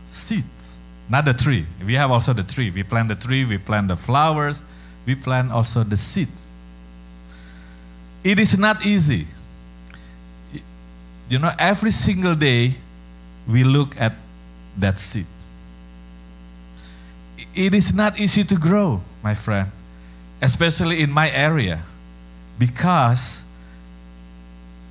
seeds, 0.07 0.79
not 1.09 1.25
the 1.25 1.35
tree. 1.35 1.67
We 1.85 1.95
have 1.95 2.11
also 2.11 2.33
the 2.33 2.43
tree. 2.43 2.71
We 2.71 2.83
plant 2.83 3.09
the 3.09 3.17
tree, 3.17 3.45
we 3.45 3.59
plant 3.59 3.89
the 3.89 3.97
flowers, 3.97 4.63
we 5.07 5.15
plant 5.15 5.51
also 5.53 5.83
the 5.83 5.97
seeds. 5.97 6.45
It 8.23 8.39
is 8.39 8.59
not 8.59 8.87
easy. 8.87 9.27
You 11.29 11.39
know, 11.39 11.51
every 11.59 11.91
single 11.91 12.35
day 12.35 12.75
we 13.49 13.65
look 13.65 14.01
at 14.01 14.15
that 14.79 14.99
seed. 14.99 15.27
It 17.55 17.75
is 17.75 17.95
not 17.95 18.19
easy 18.19 18.45
to 18.45 18.57
grow, 18.57 19.01
my 19.23 19.35
friend, 19.35 19.71
especially 20.43 21.01
in 21.01 21.11
my 21.11 21.31
area, 21.31 21.83
because 22.59 23.45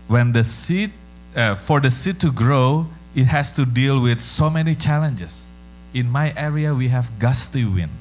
when 0.08 0.32
the 0.32 0.44
seed, 0.44 0.92
uh, 1.36 1.56
for 1.56 1.80
the 1.80 1.92
seed 1.92 2.20
to 2.22 2.32
grow, 2.32 2.88
it 3.16 3.26
has 3.26 3.52
to 3.54 3.66
deal 3.66 4.02
with 4.02 4.20
so 4.20 4.50
many 4.50 4.76
challenges. 4.76 5.48
In 5.94 6.10
my 6.10 6.34
area, 6.36 6.74
we 6.74 6.88
have 6.88 7.20
gusty 7.20 7.66
wind. 7.66 7.92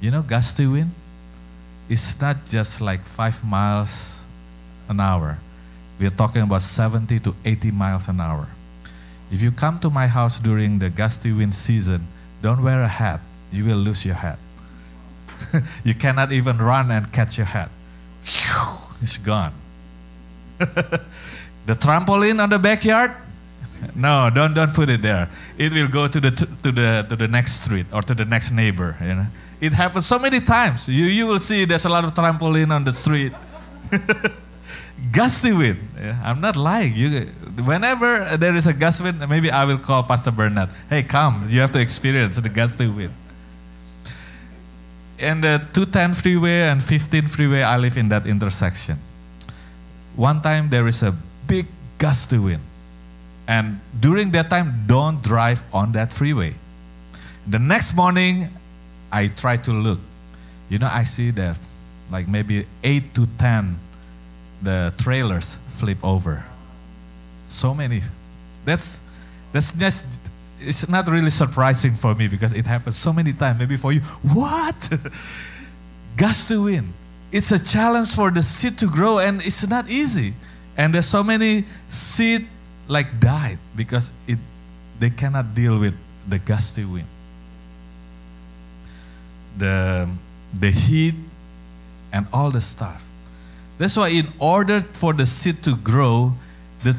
You 0.00 0.10
know, 0.10 0.22
gusty 0.22 0.66
wind? 0.66 0.92
It's 1.88 2.20
not 2.20 2.44
just 2.44 2.80
like 2.80 3.02
five 3.02 3.44
miles 3.44 4.24
an 4.88 5.00
hour. 5.00 5.38
We're 5.98 6.10
talking 6.10 6.42
about 6.42 6.62
70 6.62 7.18
to 7.20 7.34
80 7.44 7.70
miles 7.72 8.08
an 8.08 8.20
hour. 8.20 8.46
If 9.30 9.42
you 9.42 9.50
come 9.50 9.78
to 9.80 9.90
my 9.90 10.06
house 10.06 10.38
during 10.38 10.78
the 10.78 10.88
gusty 10.90 11.32
wind 11.32 11.54
season, 11.54 12.06
don't 12.40 12.62
wear 12.62 12.82
a 12.82 12.88
hat. 12.88 13.20
You 13.52 13.64
will 13.64 13.76
lose 13.76 14.04
your 14.06 14.14
hat. 14.14 14.38
you 15.84 15.94
cannot 15.94 16.32
even 16.32 16.58
run 16.58 16.90
and 16.90 17.12
catch 17.12 17.36
your 17.36 17.46
hat. 17.46 17.70
It's 19.00 19.18
gone. 19.18 19.52
the 21.68 21.74
trampoline 21.74 22.42
on 22.42 22.48
the 22.48 22.58
backyard? 22.58 23.12
No, 23.94 24.30
don't 24.30 24.54
don't 24.54 24.74
put 24.74 24.90
it 24.90 25.02
there. 25.02 25.30
It 25.56 25.72
will 25.72 25.86
go 25.86 26.08
to 26.08 26.18
the 26.18 26.30
to 26.32 26.72
the 26.72 27.06
to 27.08 27.14
the 27.14 27.28
next 27.28 27.62
street 27.62 27.86
or 27.92 28.02
to 28.02 28.14
the 28.14 28.24
next 28.24 28.50
neighbor. 28.50 28.96
You 29.00 29.14
know, 29.14 29.26
it 29.60 29.72
happens 29.72 30.06
so 30.06 30.18
many 30.18 30.40
times. 30.40 30.88
You 30.88 31.04
you 31.04 31.26
will 31.26 31.38
see 31.38 31.64
there's 31.64 31.84
a 31.84 31.88
lot 31.88 32.04
of 32.04 32.14
trampoline 32.14 32.74
on 32.74 32.84
the 32.84 32.92
street. 32.92 33.32
gusty 35.12 35.52
wind. 35.52 35.78
I'm 36.24 36.40
not 36.40 36.56
lying. 36.56 36.94
You, 36.96 37.26
whenever 37.64 38.36
there 38.36 38.56
is 38.56 38.66
a 38.66 38.74
gust 38.74 39.02
wind, 39.02 39.22
maybe 39.28 39.50
I 39.50 39.64
will 39.64 39.78
call 39.78 40.02
Pastor 40.02 40.32
Bernard. 40.32 40.70
Hey, 40.88 41.04
come. 41.04 41.46
You 41.48 41.60
have 41.60 41.70
to 41.72 41.80
experience 41.80 42.36
the 42.36 42.48
gusty 42.48 42.88
wind. 42.88 43.14
And 45.20 45.42
the 45.42 45.62
210 45.72 46.14
freeway 46.14 46.62
and 46.68 46.82
15 46.82 47.26
freeway, 47.26 47.62
I 47.62 47.76
live 47.76 47.96
in 47.96 48.08
that 48.08 48.26
intersection. 48.26 48.98
One 50.16 50.42
time 50.42 50.70
there 50.70 50.86
is 50.86 51.02
a 51.02 51.14
big 51.48 51.66
gusty 51.98 52.38
wind. 52.38 52.62
And 53.48 53.80
during 53.98 54.30
that 54.32 54.50
time, 54.50 54.84
don't 54.86 55.22
drive 55.22 55.64
on 55.72 55.92
that 55.92 56.12
freeway. 56.12 56.54
The 57.46 57.58
next 57.58 57.96
morning, 57.96 58.50
I 59.10 59.28
try 59.28 59.56
to 59.56 59.72
look. 59.72 59.98
You 60.68 60.78
know, 60.78 60.90
I 60.92 61.04
see 61.04 61.30
that 61.32 61.58
like 62.10 62.28
maybe 62.28 62.66
8 62.84 63.14
to 63.14 63.26
10 63.38 63.78
the 64.62 64.92
trailers 64.98 65.58
flip 65.66 65.98
over. 66.02 66.44
So 67.46 67.74
many. 67.74 68.02
That's 68.64 69.00
that's 69.52 69.72
just 69.72 70.06
it's 70.60 70.88
not 70.88 71.08
really 71.08 71.30
surprising 71.30 71.94
for 71.94 72.14
me 72.14 72.28
because 72.28 72.52
it 72.52 72.66
happens 72.66 72.96
so 72.96 73.12
many 73.12 73.32
times. 73.32 73.58
Maybe 73.58 73.76
for 73.76 73.92
you, 73.92 74.00
what? 74.34 74.90
Gust 76.16 76.48
to 76.48 76.64
win. 76.64 76.92
It's 77.30 77.52
a 77.52 77.58
challenge 77.58 78.14
for 78.14 78.30
the 78.30 78.42
seed 78.42 78.78
to 78.78 78.86
grow 78.86 79.18
and 79.18 79.40
it's 79.44 79.66
not 79.68 79.88
easy. 79.88 80.34
And 80.78 80.94
there's 80.94 81.06
so 81.06 81.22
many 81.22 81.64
seed 81.90 82.46
like 82.86 83.20
died 83.20 83.58
because 83.76 84.10
it 84.26 84.38
they 84.98 85.10
cannot 85.10 85.54
deal 85.54 85.78
with 85.78 85.94
the 86.26 86.38
gusty 86.38 86.84
wind. 86.84 87.08
The 89.58 90.08
the 90.54 90.70
heat 90.70 91.14
and 92.12 92.26
all 92.32 92.50
the 92.50 92.60
stuff. 92.60 93.06
That's 93.78 93.96
why, 93.96 94.08
in 94.08 94.28
order 94.38 94.80
for 94.80 95.12
the 95.12 95.26
seed 95.26 95.62
to 95.62 95.76
grow, 95.76 96.34
the, 96.82 96.96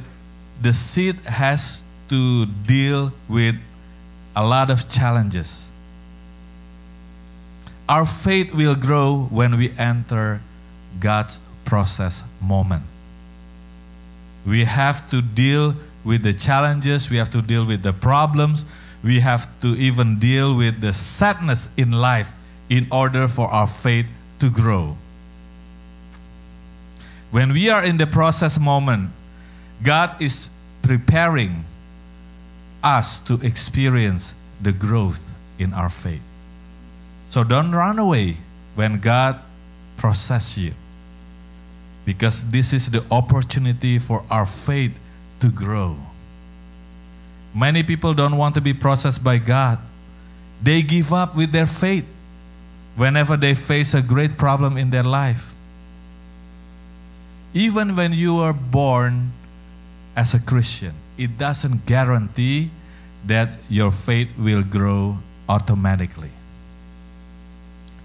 the 0.62 0.74
seed 0.74 1.16
has 1.26 1.84
to 2.08 2.46
deal 2.46 3.12
with 3.28 3.56
a 4.36 4.46
lot 4.46 4.72
of 4.72 4.90
challenges. 4.90 5.72
Our 7.90 8.06
faith 8.06 8.54
will 8.54 8.76
grow 8.76 9.28
when 9.30 9.58
we 9.58 9.72
enter 9.78 10.42
God's 11.00 11.40
process 11.66 12.24
moment. 12.40 12.84
We 14.46 14.66
have 14.66 15.10
to 15.12 15.22
deal 15.22 15.76
with 16.04 16.24
the 16.24 16.34
challenges, 16.34 17.10
we 17.10 17.18
have 17.18 17.30
to 17.32 17.42
deal 17.42 17.66
with 17.66 17.84
the 17.84 17.94
problems, 17.94 18.66
we 19.04 19.20
have 19.20 19.48
to 19.62 19.76
even 19.76 20.20
deal 20.20 20.58
with 20.58 20.82
the 20.82 20.94
sadness 20.94 21.70
in 21.78 21.92
life 21.92 22.34
in 22.70 22.88
order 22.92 23.28
for 23.28 23.48
our 23.50 23.68
faith 23.68 24.08
to 24.40 24.50
grow. 24.50 24.98
When 27.32 27.52
we 27.52 27.70
are 27.70 27.84
in 27.84 27.98
the 27.98 28.08
process 28.08 28.60
moment, 28.60 29.12
God 29.84 30.22
is 30.22 30.50
preparing 30.82 31.64
us 32.84 33.20
to 33.22 33.36
experience 33.42 34.34
the 34.62 34.72
growth 34.72 35.36
in 35.58 35.74
our 35.74 35.90
faith. 35.90 36.22
So 37.30 37.44
don't 37.44 37.72
run 37.72 38.00
away 38.00 38.38
when 38.76 39.00
God 39.00 39.40
process 39.98 40.58
you. 40.58 40.74
Because 42.10 42.42
this 42.50 42.74
is 42.74 42.90
the 42.90 43.06
opportunity 43.12 44.00
for 44.02 44.26
our 44.32 44.48
faith 44.48 44.98
to 45.42 45.52
grow. 45.54 45.94
Many 47.54 47.84
people 47.84 48.16
don't 48.18 48.38
want 48.38 48.56
to 48.56 48.62
be 48.62 48.74
processed 48.74 49.24
by 49.24 49.38
God. 49.38 49.78
They 50.58 50.82
give 50.82 51.14
up 51.14 51.38
with 51.38 51.52
their 51.52 51.68
faith 51.70 52.06
whenever 52.98 53.38
they 53.38 53.54
face 53.54 53.94
a 53.94 54.02
great 54.02 54.42
problem 54.42 54.76
in 54.76 54.90
their 54.90 55.06
life 55.06 55.54
even 57.54 57.96
when 57.96 58.14
you 58.14 58.38
are 58.38 58.54
born 58.54 59.32
as 60.16 60.34
a 60.34 60.40
Christian, 60.40 60.94
it 61.18 61.38
doesn't 61.38 61.86
guarantee 61.86 62.70
that 63.26 63.50
your 63.70 63.92
faith 63.92 64.30
will 64.38 64.64
grow 64.64 65.18
automatically. 65.48 66.32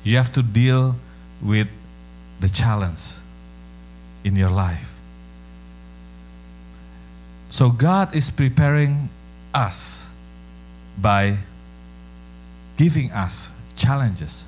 You 0.03 0.17
have 0.17 0.33
to 0.33 0.43
deal 0.43 0.97
with 1.43 1.69
the 2.41 2.49
challenge 2.49 3.21
in 4.25 4.35
your 4.35 4.51
life. 4.51 4.99
So 7.49 7.71
God 7.71 8.17
is 8.17 8.31
preparing 8.31 9.09
us 9.53 10.09
by 10.99 11.37
giving 12.77 13.13
us 13.13 13.53
challenges. 13.77 14.47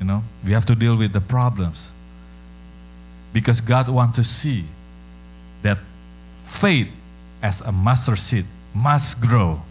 You 0.00 0.06
know, 0.06 0.22
we 0.44 0.52
have 0.52 0.64
to 0.66 0.74
deal 0.74 0.96
with 0.96 1.12
the 1.12 1.20
problems. 1.20 1.92
Because 3.32 3.60
God 3.60 3.88
wants 3.88 4.16
to 4.16 4.24
see 4.24 4.64
that 5.62 5.78
faith 6.44 6.88
as 7.42 7.60
a 7.60 7.72
mustard 7.72 8.18
seed 8.18 8.46
must 8.74 9.20
grow. 9.20 9.62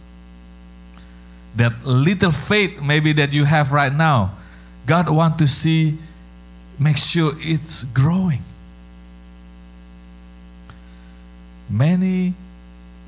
That 1.56 1.84
little 1.84 2.32
faith 2.32 2.80
maybe 2.80 3.12
that 3.14 3.32
you 3.32 3.44
have 3.44 3.72
right 3.72 3.92
now, 3.92 4.36
God 4.86 5.08
wants 5.08 5.38
to 5.38 5.46
see, 5.46 5.98
make 6.78 6.96
sure 6.96 7.32
it's 7.38 7.84
growing. 7.84 8.42
Many 11.72 12.34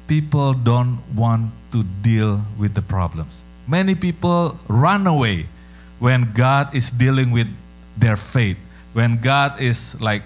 people 0.09 0.55
don't 0.55 0.99
want 1.15 1.53
to 1.73 1.85
deal 1.85 2.41
with 2.57 2.73
the 2.73 2.81
problems. 2.81 3.45
Many 3.69 3.95
people 3.95 4.57
run 4.69 5.07
away 5.07 5.53
when 5.99 6.33
God 6.33 6.75
is 6.75 6.91
dealing 6.91 7.31
with 7.31 7.47
their 7.95 8.17
faith, 8.17 8.57
when 8.95 9.21
God 9.21 9.61
is 9.61 10.01
like 10.01 10.23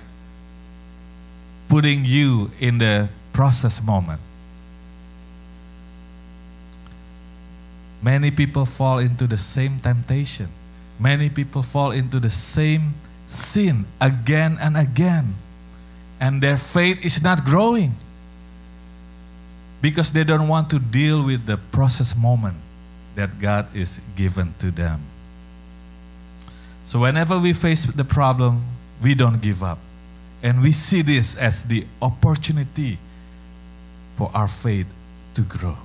putting 1.68 2.04
you 2.04 2.52
in 2.61 2.78
the 2.78 3.09
process 3.33 3.83
moment. 3.83 4.21
Many 8.00 8.30
people 8.30 8.66
fall 8.66 8.99
into 8.99 9.26
the 9.26 9.37
same 9.37 9.80
temptation. 9.80 10.47
Many 11.00 11.28
people 11.28 11.64
fall 11.64 11.90
into 11.90 12.21
the 12.21 12.30
same 12.30 12.95
sin 13.26 13.87
again 14.00 14.57
and 14.61 14.76
again. 14.76 15.35
And 16.21 16.40
their 16.40 16.57
faith 16.57 17.04
is 17.04 17.21
not 17.21 17.45
growing 17.45 17.95
because 19.80 20.11
they 20.11 20.25
don't 20.25 20.49
want 20.49 20.70
to 20.70 20.78
deal 20.78 21.25
with 21.25 21.47
the 21.47 21.56
process 21.56 22.16
moment 22.16 22.56
that 23.14 23.38
God 23.38 23.75
is 23.75 24.00
given 24.16 24.54
to 24.58 24.70
them. 24.70 25.02
So, 26.85 27.00
whenever 27.00 27.38
we 27.38 27.52
face 27.52 27.85
the 27.85 28.04
problem, 28.04 28.64
we 29.02 29.14
don't 29.14 29.42
give 29.42 29.62
up. 29.62 29.78
And 30.42 30.62
we 30.62 30.73
see 30.73 31.02
this 31.02 31.37
as 31.37 31.64
the 31.64 31.87
opportunity 32.00 32.99
for 34.16 34.30
our 34.35 34.49
faith 34.49 34.87
to 35.35 35.42
grow. 35.42 35.76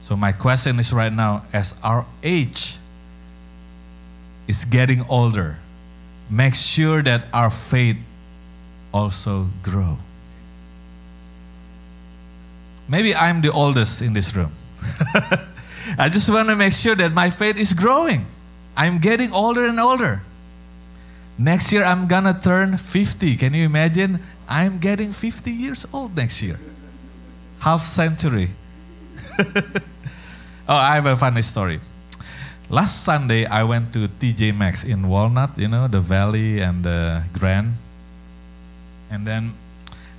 So, 0.00 0.16
my 0.16 0.32
question 0.32 0.78
is 0.78 0.92
right 0.92 1.12
now 1.12 1.42
as 1.52 1.74
our 1.82 2.06
age 2.22 2.78
is 4.46 4.64
getting 4.64 5.04
older, 5.08 5.58
make 6.30 6.54
sure 6.54 7.02
that 7.02 7.28
our 7.32 7.50
faith 7.50 7.96
also 8.92 9.48
grow. 9.62 9.98
Maybe 12.88 13.14
I'm 13.14 13.42
the 13.42 13.52
oldest 13.52 14.00
in 14.00 14.14
this 14.14 14.34
room. 14.34 14.52
I 15.98 16.08
just 16.08 16.32
want 16.32 16.48
to 16.48 16.56
make 16.56 16.72
sure 16.72 16.94
that 16.96 17.12
my 17.12 17.30
faith 17.30 17.58
is 17.60 17.72
growing. 17.72 18.26
I'm 18.76 18.98
getting 18.98 19.32
older 19.32 19.66
and 19.66 19.78
older. 19.78 20.22
Next 21.36 21.72
year, 21.72 21.84
I'm 21.84 22.06
gonna 22.08 22.34
turn 22.34 22.76
50. 22.76 23.36
Can 23.36 23.54
you 23.54 23.64
imagine? 23.66 24.20
I'm 24.48 24.78
getting 24.78 25.12
50 25.12 25.50
years 25.52 25.86
old 25.92 26.16
next 26.16 26.42
year. 26.42 26.58
Half 27.60 27.82
century. 27.82 28.50
oh, 29.38 30.74
I 30.74 30.94
have 30.96 31.06
a 31.06 31.14
funny 31.16 31.42
story. 31.42 31.80
Last 32.70 33.04
Sunday, 33.04 33.46
I 33.46 33.62
went 33.64 33.92
to 33.94 34.08
TJ 34.08 34.56
Maxx 34.56 34.84
in 34.84 35.08
Walnut, 35.08 35.56
you 35.58 35.68
know, 35.68 35.88
the 35.88 36.00
Valley 36.00 36.60
and 36.60 36.84
the 36.84 37.22
Grand. 37.38 37.74
And 39.10 39.26
then 39.26 39.54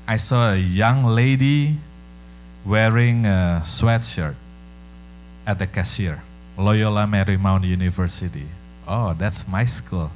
I 0.08 0.17
saw 0.17 0.54
a 0.54 0.58
young 0.58 1.04
lady 1.04 1.78
wearing 2.70 3.26
a 3.26 3.62
sweatshirt 3.66 4.36
at 5.48 5.58
the 5.58 5.66
cashier, 5.66 6.22
Loyola 6.56 7.06
Marymount 7.06 7.66
University. 7.66 8.48
Oh, 8.88 9.16
that's 9.18 9.48
my 9.48 9.66
school. 9.66 10.12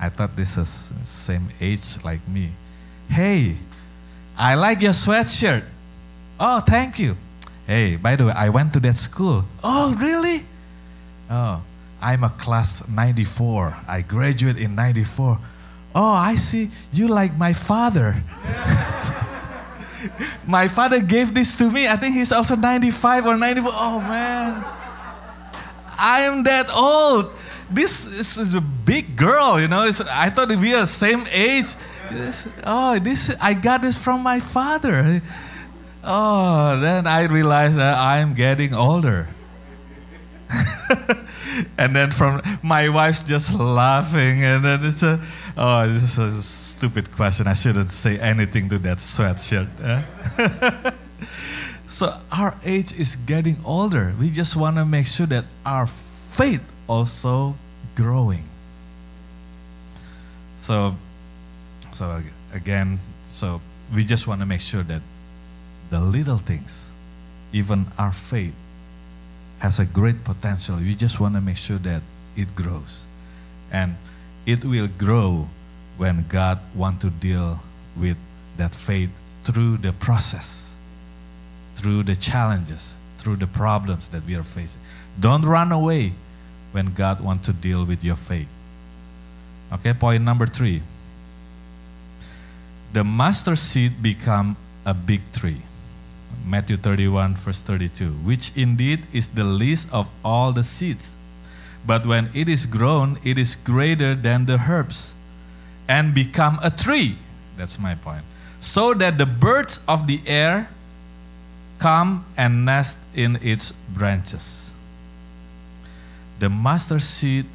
I 0.00 0.08
thought 0.08 0.34
this 0.34 0.58
is 0.58 0.92
same 1.04 1.46
age 1.60 2.02
like 2.02 2.26
me. 2.26 2.50
Hey, 3.08 3.54
I 4.36 4.56
like 4.56 4.82
your 4.82 4.92
sweatshirt. 4.92 5.62
Oh, 6.40 6.58
thank 6.60 6.98
you. 6.98 7.16
Hey, 7.66 7.94
by 7.96 8.16
the 8.16 8.26
way, 8.26 8.32
I 8.32 8.48
went 8.48 8.72
to 8.74 8.80
that 8.80 8.96
school. 8.96 9.44
Oh, 9.62 9.94
really? 9.94 10.44
Oh, 11.30 11.62
I'm 12.02 12.24
a 12.24 12.30
class 12.30 12.86
94. 12.88 13.76
I 13.86 14.02
graduate 14.02 14.58
in 14.58 14.74
94. 14.74 15.38
Oh, 15.94 16.12
I 16.12 16.34
see. 16.34 16.70
You 16.92 17.08
like 17.08 17.36
my 17.38 17.52
father. 17.52 18.22
my 20.46 20.68
father 20.68 21.00
gave 21.00 21.34
this 21.34 21.56
to 21.56 21.70
me. 21.70 21.88
I 21.88 21.96
think 21.96 22.14
he's 22.14 22.32
also 22.32 22.56
95 22.56 23.26
or 23.26 23.36
94. 23.36 23.72
Oh, 23.74 24.00
man. 24.00 24.64
I 25.98 26.22
am 26.22 26.42
that 26.44 26.70
old 26.74 27.32
this 27.70 28.38
is 28.38 28.54
a 28.54 28.60
big 28.60 29.16
girl, 29.16 29.60
you 29.60 29.68
know. 29.68 29.84
It's, 29.84 30.00
I 30.00 30.30
thought 30.30 30.48
we 30.48 30.74
are 30.74 30.82
the 30.82 30.86
same 30.86 31.26
age. 31.30 31.74
Oh, 32.64 32.98
this 32.98 33.34
I 33.40 33.54
got 33.54 33.82
this 33.82 34.02
from 34.02 34.22
my 34.22 34.40
father. 34.40 35.20
Oh, 36.04 36.78
then 36.80 37.06
I 37.06 37.26
realized 37.26 37.76
that 37.76 37.98
I'm 37.98 38.34
getting 38.34 38.74
older. 38.74 39.28
and 41.78 41.96
then 41.96 42.12
from 42.12 42.40
my 42.62 42.88
wife's 42.88 43.24
just 43.24 43.52
laughing, 43.52 44.44
and 44.44 44.64
then 44.64 44.84
it's 44.84 45.02
a, 45.02 45.20
oh, 45.56 45.88
this 45.88 46.02
is 46.02 46.18
a 46.18 46.42
stupid 46.42 47.10
question. 47.12 47.46
I 47.46 47.54
shouldn't 47.54 47.90
say 47.90 48.18
anything 48.18 48.68
to 48.70 48.78
that 48.78 48.98
sweatshirt. 48.98 49.68
Eh? 49.82 50.90
so 51.86 52.18
our 52.30 52.54
age 52.64 52.92
is 52.98 53.16
getting 53.16 53.56
older. 53.64 54.14
We 54.20 54.30
just 54.30 54.56
want 54.56 54.76
to 54.76 54.84
make 54.84 55.06
sure 55.06 55.26
that 55.26 55.44
our 55.64 55.86
faith 55.86 56.62
also 56.88 57.56
growing. 57.94 58.44
So, 60.58 60.96
so 61.92 62.20
again, 62.52 63.00
so 63.26 63.60
we 63.94 64.04
just 64.04 64.26
want 64.26 64.40
to 64.40 64.46
make 64.46 64.60
sure 64.60 64.82
that 64.82 65.02
the 65.90 66.00
little 66.00 66.38
things, 66.38 66.88
even 67.52 67.86
our 67.98 68.12
faith, 68.12 68.54
has 69.60 69.78
a 69.78 69.86
great 69.86 70.24
potential. 70.24 70.76
We 70.76 70.94
just 70.94 71.20
want 71.20 71.34
to 71.34 71.40
make 71.40 71.56
sure 71.56 71.78
that 71.78 72.02
it 72.36 72.54
grows. 72.54 73.06
And 73.72 73.96
it 74.46 74.64
will 74.64 74.88
grow 74.88 75.48
when 75.96 76.24
God 76.28 76.60
wants 76.74 77.02
to 77.02 77.10
deal 77.10 77.60
with 77.96 78.16
that 78.56 78.74
faith 78.74 79.10
through 79.44 79.78
the 79.78 79.92
process, 79.92 80.76
through 81.74 82.04
the 82.04 82.16
challenges, 82.16 82.96
through 83.18 83.36
the 83.36 83.46
problems 83.46 84.08
that 84.08 84.24
we 84.24 84.34
are 84.34 84.42
facing. 84.42 84.80
Don't 85.18 85.42
run 85.42 85.72
away 85.72 86.12
when 86.72 86.94
God 86.94 87.20
wants 87.20 87.46
to 87.46 87.52
deal 87.52 87.84
with 87.84 88.04
your 88.04 88.16
faith. 88.16 88.48
Okay, 89.72 89.92
point 89.92 90.22
number 90.22 90.46
three. 90.46 90.82
The 92.92 93.02
master 93.02 93.56
seed 93.56 94.02
become 94.02 94.56
a 94.84 94.94
big 94.94 95.20
tree. 95.32 95.62
Matthew 96.44 96.76
31, 96.76 97.34
verse 97.34 97.62
32, 97.62 98.10
which 98.22 98.52
indeed 98.56 99.02
is 99.12 99.28
the 99.28 99.44
least 99.44 99.92
of 99.92 100.10
all 100.24 100.52
the 100.52 100.62
seeds. 100.62 101.16
But 101.86 102.04
when 102.04 102.30
it 102.34 102.48
is 102.48 102.66
grown, 102.66 103.18
it 103.24 103.38
is 103.38 103.54
greater 103.54 104.14
than 104.14 104.46
the 104.46 104.58
herbs 104.68 105.14
and 105.88 106.12
become 106.12 106.58
a 106.62 106.70
tree. 106.70 107.16
That's 107.56 107.78
my 107.78 107.94
point. 107.94 108.24
So 108.58 108.92
that 108.94 109.18
the 109.18 109.26
birds 109.26 109.80
of 109.86 110.06
the 110.06 110.20
air 110.26 110.68
come 111.78 112.26
and 112.36 112.64
nest 112.64 112.98
in 113.14 113.38
its 113.42 113.72
branches 113.94 114.66
the 116.38 116.48
mustard 116.48 117.02
seed 117.02 117.46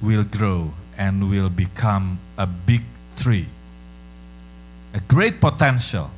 will 0.00 0.24
grow 0.24 0.72
and 0.96 1.30
will 1.30 1.50
become 1.50 2.18
a 2.38 2.46
big 2.46 2.82
tree. 3.16 3.46
A 4.94 5.00
great 5.00 5.40
potential. 5.40 6.10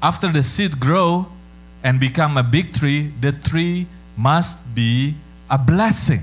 After 0.00 0.30
the 0.30 0.42
seed 0.42 0.78
grow 0.78 1.26
and 1.82 1.98
become 1.98 2.36
a 2.36 2.42
big 2.42 2.72
tree, 2.72 3.12
the 3.20 3.32
tree 3.32 3.86
must 4.16 4.58
be 4.74 5.14
a 5.50 5.58
blessing. 5.58 6.22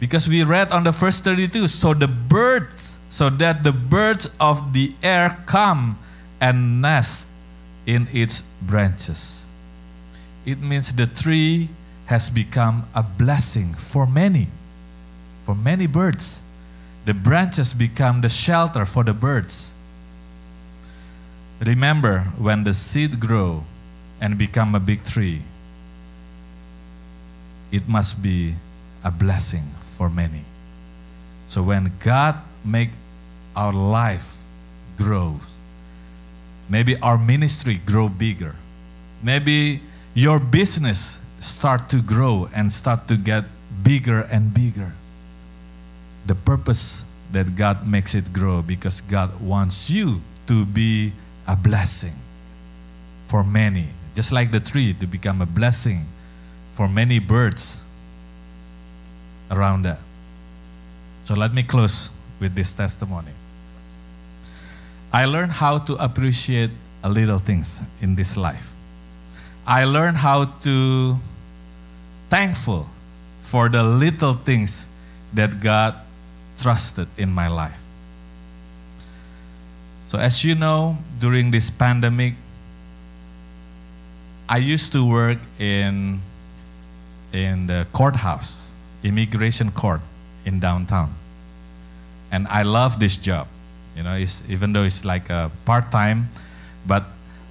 Because 0.00 0.28
we 0.28 0.42
read 0.42 0.70
on 0.72 0.84
the 0.84 0.90
verse 0.90 1.20
32, 1.20 1.68
so 1.68 1.94
the 1.94 2.08
birds, 2.08 2.98
so 3.08 3.30
that 3.30 3.62
the 3.62 3.72
birds 3.72 4.28
of 4.40 4.72
the 4.72 4.94
air 5.02 5.42
come 5.46 5.98
and 6.40 6.82
nest 6.82 7.28
in 7.86 8.08
its 8.12 8.42
branches 8.60 9.42
it 10.44 10.60
means 10.60 10.92
the 10.92 11.06
tree 11.06 11.68
has 12.06 12.28
become 12.28 12.88
a 12.94 13.02
blessing 13.02 13.74
for 13.74 14.06
many, 14.06 14.48
for 15.44 15.54
many 15.54 15.86
birds. 15.86 16.42
The 17.04 17.14
branches 17.14 17.74
become 17.74 18.20
the 18.20 18.28
shelter 18.28 18.84
for 18.84 19.04
the 19.04 19.14
birds. 19.14 19.74
remember 21.60 22.32
when 22.38 22.64
the 22.64 22.74
seed 22.74 23.20
grow 23.20 23.62
and 24.20 24.36
become 24.36 24.74
a 24.74 24.80
big 24.80 25.04
tree, 25.04 25.42
it 27.72 27.88
must 27.88 28.22
be 28.22 28.54
a 29.02 29.10
blessing 29.10 29.64
for 29.96 30.08
many. 30.08 30.44
So 31.48 31.62
when 31.62 31.92
God 31.98 32.36
make 32.64 32.90
our 33.56 33.72
life 33.72 34.38
grow, 34.96 35.40
maybe 36.68 36.96
our 37.00 37.18
ministry 37.18 37.80
grow 37.84 38.08
bigger, 38.08 38.54
maybe 39.22 39.80
your 40.14 40.38
business 40.38 41.18
start 41.40 41.88
to 41.90 42.00
grow 42.00 42.48
and 42.54 42.70
start 42.70 43.08
to 43.08 43.16
get 43.16 43.44
bigger 43.82 44.20
and 44.20 44.54
bigger. 44.54 44.92
The 46.26 46.34
purpose 46.34 47.04
that 47.32 47.56
God 47.56 47.88
makes 47.88 48.14
it 48.14 48.32
grow 48.32 48.62
because 48.62 49.00
God 49.00 49.40
wants 49.40 49.90
you 49.90 50.20
to 50.46 50.64
be 50.66 51.12
a 51.48 51.56
blessing 51.56 52.14
for 53.26 53.42
many, 53.42 53.88
just 54.14 54.30
like 54.30 54.50
the 54.52 54.60
tree 54.60 54.94
to 54.94 55.06
become 55.06 55.40
a 55.40 55.46
blessing 55.46 56.06
for 56.72 56.88
many 56.88 57.18
birds 57.18 57.82
around 59.50 59.82
that. 59.82 60.00
So 61.24 61.34
let 61.34 61.54
me 61.54 61.62
close 61.62 62.10
with 62.40 62.54
this 62.54 62.72
testimony. 62.72 63.30
I 65.12 65.26
learned 65.26 65.52
how 65.52 65.78
to 65.78 65.94
appreciate 65.96 66.70
little 67.04 67.38
things 67.38 67.82
in 68.00 68.14
this 68.14 68.36
life. 68.36 68.72
I 69.66 69.84
learned 69.84 70.16
how 70.16 70.46
to 70.66 71.16
thankful 72.30 72.88
for 73.40 73.68
the 73.68 73.82
little 73.82 74.34
things 74.34 74.86
that 75.34 75.60
God 75.60 75.94
trusted 76.58 77.08
in 77.16 77.30
my 77.30 77.48
life. 77.48 77.78
So, 80.08 80.18
as 80.18 80.44
you 80.44 80.54
know, 80.54 80.98
during 81.20 81.50
this 81.50 81.70
pandemic, 81.70 82.34
I 84.48 84.58
used 84.58 84.92
to 84.92 85.08
work 85.08 85.38
in, 85.58 86.20
in 87.32 87.66
the 87.66 87.86
courthouse, 87.92 88.72
immigration 89.02 89.70
court 89.72 90.00
in 90.44 90.60
downtown. 90.60 91.14
And 92.30 92.46
I 92.48 92.62
love 92.62 92.98
this 92.98 93.16
job. 93.16 93.48
You 93.96 94.02
know, 94.02 94.14
it's, 94.14 94.42
even 94.48 94.72
though 94.72 94.84
it's 94.84 95.04
like 95.04 95.28
a 95.30 95.50
part 95.64 95.90
time, 95.90 96.28
but 96.86 97.04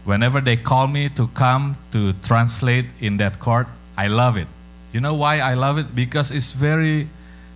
whenever 0.06 0.42
they 0.42 0.58
call 0.58 0.88
me 0.88 1.10
to 1.10 1.28
come 1.28 1.78
to 1.92 2.14
translate 2.24 2.86
in 3.00 3.18
that 3.18 3.40
court, 3.40 3.68
I 3.98 4.08
love 4.08 4.38
it. 4.38 4.48
You 4.92 5.00
know 5.00 5.14
why 5.14 5.40
I 5.40 5.54
love 5.54 5.78
it? 5.78 5.94
Because 5.94 6.32
it's 6.32 6.54
very 6.54 7.08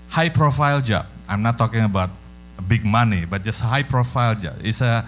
high 0.09 0.29
profile 0.29 0.81
job. 0.81 1.07
I'm 1.27 1.41
not 1.41 1.57
talking 1.57 1.81
about 1.81 2.11
big 2.67 2.85
money, 2.85 3.25
but 3.25 3.43
just 3.43 3.61
high 3.61 3.83
profile 3.83 4.35
job. 4.35 4.55
It's 4.63 4.81
a, 4.81 5.07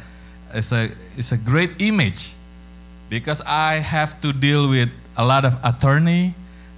it's 0.53 0.71
a, 0.71 0.89
it's 1.15 1.31
a 1.31 1.37
great 1.37 1.79
image 1.79 2.33
because 3.09 3.41
I 3.41 3.75
have 3.75 4.19
to 4.21 4.33
deal 4.33 4.69
with 4.69 4.89
a 5.15 5.25
lot 5.25 5.45
of 5.45 5.57
attorney. 5.63 6.33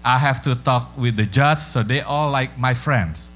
I 0.09 0.17
have 0.17 0.41
to 0.41 0.55
talk 0.55 0.97
with 0.97 1.17
the 1.17 1.25
judge, 1.25 1.59
so 1.59 1.83
they 1.83 2.01
all 2.01 2.31
like 2.31 2.57
my 2.57 2.73
friends. 2.73 3.29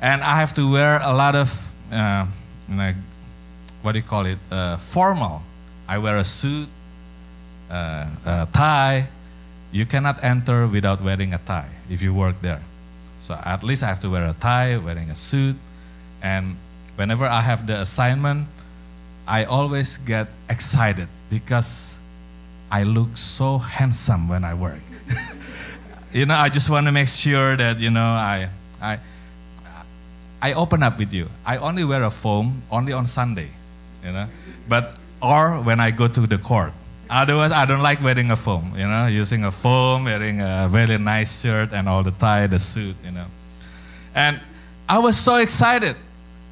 And 0.00 0.22
I 0.22 0.38
have 0.38 0.54
to 0.54 0.70
wear 0.70 1.00
a 1.02 1.12
lot 1.12 1.34
of, 1.34 1.50
uh, 1.90 2.24
what 3.82 3.92
do 3.92 3.98
you 3.98 4.04
call 4.04 4.24
it, 4.26 4.38
uh, 4.52 4.76
formal. 4.76 5.42
I 5.88 5.98
wear 5.98 6.18
a 6.18 6.24
suit, 6.24 6.68
uh, 7.68 8.06
a 8.24 8.46
tie. 8.52 9.08
You 9.72 9.86
cannot 9.86 10.22
enter 10.22 10.68
without 10.68 11.02
wearing 11.02 11.34
a 11.34 11.38
tie 11.38 11.70
if 11.90 12.00
you 12.00 12.14
work 12.14 12.36
there. 12.42 12.62
So 13.18 13.34
at 13.34 13.64
least 13.64 13.82
I 13.82 13.88
have 13.88 13.98
to 14.00 14.10
wear 14.10 14.24
a 14.24 14.36
tie, 14.38 14.76
wearing 14.76 15.10
a 15.10 15.16
suit. 15.16 15.56
And 16.22 16.58
whenever 16.94 17.26
I 17.26 17.40
have 17.40 17.66
the 17.66 17.80
assignment, 17.80 18.46
I 19.26 19.44
always 19.44 19.98
get 19.98 20.28
excited 20.48 21.08
because 21.28 21.98
I 22.70 22.84
look 22.84 23.18
so 23.18 23.58
handsome 23.58 24.28
when 24.28 24.44
I 24.44 24.54
work. 24.54 24.84
you 26.12 26.26
know, 26.26 26.34
I 26.34 26.48
just 26.48 26.70
want 26.70 26.86
to 26.86 26.92
make 26.92 27.08
sure 27.08 27.56
that, 27.56 27.78
you 27.78 27.90
know, 27.90 28.04
I, 28.04 28.48
I, 28.80 28.98
I 30.40 30.52
open 30.54 30.82
up 30.82 30.98
with 30.98 31.12
you. 31.12 31.28
I 31.44 31.56
only 31.58 31.84
wear 31.84 32.02
a 32.02 32.10
foam 32.10 32.62
only 32.70 32.92
on 32.92 33.06
Sunday, 33.06 33.50
you 34.04 34.12
know, 34.12 34.28
but, 34.68 34.98
or 35.20 35.60
when 35.60 35.80
I 35.80 35.90
go 35.90 36.08
to 36.08 36.20
the 36.20 36.38
court. 36.38 36.72
Otherwise, 37.10 37.52
I 37.52 37.64
don't 37.64 37.82
like 37.82 38.02
wearing 38.02 38.30
a 38.30 38.36
foam, 38.36 38.74
you 38.76 38.86
know, 38.86 39.06
using 39.06 39.44
a 39.44 39.50
foam, 39.50 40.04
wearing 40.04 40.40
a 40.40 40.68
very 40.70 40.98
nice 40.98 41.40
shirt 41.40 41.72
and 41.72 41.88
all 41.88 42.02
the 42.02 42.10
tie, 42.12 42.46
the 42.46 42.58
suit, 42.58 42.96
you 43.02 43.10
know. 43.10 43.24
And 44.14 44.40
I 44.88 44.98
was 44.98 45.18
so 45.18 45.36
excited, 45.36 45.96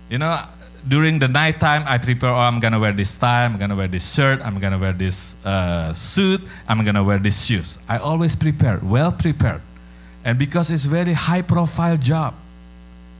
you 0.08 0.18
know, 0.18 0.40
during 0.88 1.18
the 1.18 1.28
nighttime, 1.28 1.84
I 1.86 1.98
prepare, 1.98 2.30
oh, 2.30 2.38
I'm 2.38 2.60
gonna 2.60 2.78
wear 2.78 2.92
this 2.92 3.16
tie, 3.16 3.44
I'm 3.44 3.58
gonna 3.58 3.76
wear 3.76 3.88
this 3.88 4.14
shirt, 4.14 4.40
I'm 4.44 4.58
gonna 4.58 4.78
wear 4.78 4.92
this 4.92 5.36
uh, 5.44 5.92
suit, 5.94 6.40
I'm 6.68 6.84
gonna 6.84 7.02
wear 7.02 7.18
these 7.18 7.44
shoes. 7.44 7.78
I 7.88 7.98
always 7.98 8.36
prepare, 8.36 8.80
well 8.82 9.12
prepared. 9.12 9.62
And 10.24 10.38
because 10.38 10.70
it's 10.70 10.84
very 10.84 11.12
high 11.12 11.42
profile 11.42 11.96
job, 11.96 12.34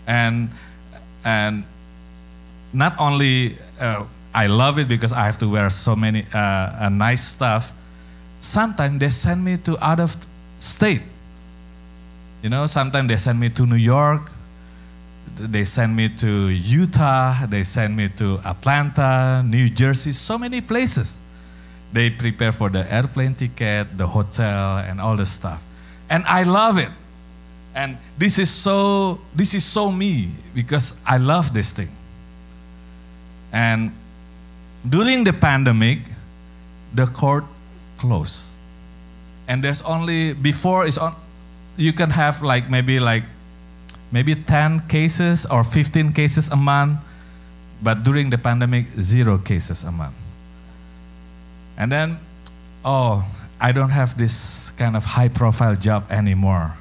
and, 0.06 0.50
and 1.24 1.64
not 2.72 2.94
only 2.98 3.58
uh, 3.80 4.04
I 4.36 4.48
love 4.48 4.78
it 4.78 4.86
because 4.86 5.12
I 5.12 5.24
have 5.24 5.38
to 5.38 5.48
wear 5.48 5.70
so 5.70 5.96
many 5.96 6.26
uh, 6.34 6.38
uh, 6.38 6.88
nice 6.90 7.24
stuff. 7.24 7.72
Sometimes 8.38 9.00
they 9.00 9.08
send 9.08 9.42
me 9.42 9.56
to 9.64 9.82
out 9.82 9.98
of 9.98 10.14
state. 10.58 11.00
You 12.42 12.50
know, 12.50 12.66
sometimes 12.66 13.08
they 13.08 13.16
send 13.16 13.40
me 13.40 13.48
to 13.48 13.64
New 13.64 13.80
York. 13.80 14.30
They 15.34 15.64
send 15.64 15.96
me 15.96 16.08
to 16.08 16.48
Utah. 16.48 17.46
They 17.46 17.62
send 17.62 17.96
me 17.96 18.08
to 18.16 18.40
Atlanta, 18.44 19.42
New 19.44 19.68
Jersey, 19.68 20.12
so 20.12 20.38
many 20.38 20.60
places. 20.60 21.20
They 21.92 22.10
prepare 22.10 22.52
for 22.52 22.70
the 22.70 22.90
airplane 22.92 23.34
ticket, 23.34 23.98
the 23.98 24.06
hotel, 24.06 24.78
and 24.78 25.00
all 25.00 25.16
the 25.16 25.26
stuff. 25.26 25.64
And 26.08 26.24
I 26.26 26.44
love 26.44 26.78
it. 26.78 26.90
And 27.74 27.98
this 28.16 28.38
is 28.38 28.50
so 28.50 29.20
this 29.34 29.54
is 29.54 29.64
so 29.64 29.90
me 29.90 30.30
because 30.54 30.96
I 31.04 31.18
love 31.18 31.52
this 31.52 31.72
thing. 31.72 31.90
And 33.52 33.92
during 34.88 35.24
the 35.24 35.32
pandemic, 35.32 35.98
the 36.94 37.06
court 37.06 37.44
closed. 37.98 38.58
And 39.48 39.62
there's 39.62 39.82
only, 39.82 40.32
before 40.32 40.86
it's 40.86 40.98
on, 40.98 41.14
you 41.76 41.92
can 41.92 42.10
have 42.10 42.42
like 42.42 42.68
maybe 42.68 42.98
like, 42.98 43.22
maybe 44.16 44.34
10 44.34 44.88
cases 44.88 45.44
or 45.44 45.62
15 45.62 46.16
cases 46.16 46.48
a 46.48 46.56
month. 46.56 46.96
But 47.82 48.02
during 48.02 48.30
the 48.30 48.38
pandemic, 48.38 48.86
zero 48.98 49.36
cases 49.36 49.84
a 49.84 49.92
month. 49.92 50.16
And 51.76 51.92
then, 51.92 52.18
oh, 52.82 53.20
I 53.60 53.72
don't 53.72 53.90
have 53.90 54.16
this 54.16 54.70
kind 54.80 54.96
of 54.96 55.04
high 55.04 55.28
profile 55.28 55.76
job 55.76 56.10
anymore. 56.10 56.72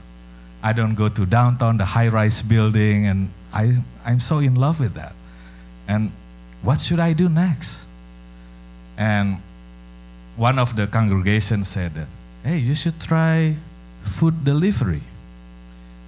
I 0.64 0.72
don't 0.72 0.96
go 0.96 1.10
to 1.10 1.26
downtown, 1.26 1.76
the 1.76 1.84
high 1.84 2.08
rise 2.08 2.42
building, 2.42 3.06
and 3.08 3.34
I, 3.52 3.84
I'm 4.06 4.22
so 4.22 4.40
in 4.40 4.56
love 4.56 4.80
with 4.80 4.94
that. 4.94 5.12
And 5.90 6.14
what 6.62 6.80
should 6.80 7.02
I 7.02 7.12
do 7.12 7.28
next? 7.28 7.86
And 8.96 9.44
one 10.38 10.58
of 10.58 10.78
the 10.78 10.88
congregation 10.88 11.66
said 11.66 12.08
hey, 12.46 12.60
you 12.60 12.76
should 12.76 13.02
try 13.02 13.58
food 14.04 14.46
delivery. 14.46 15.02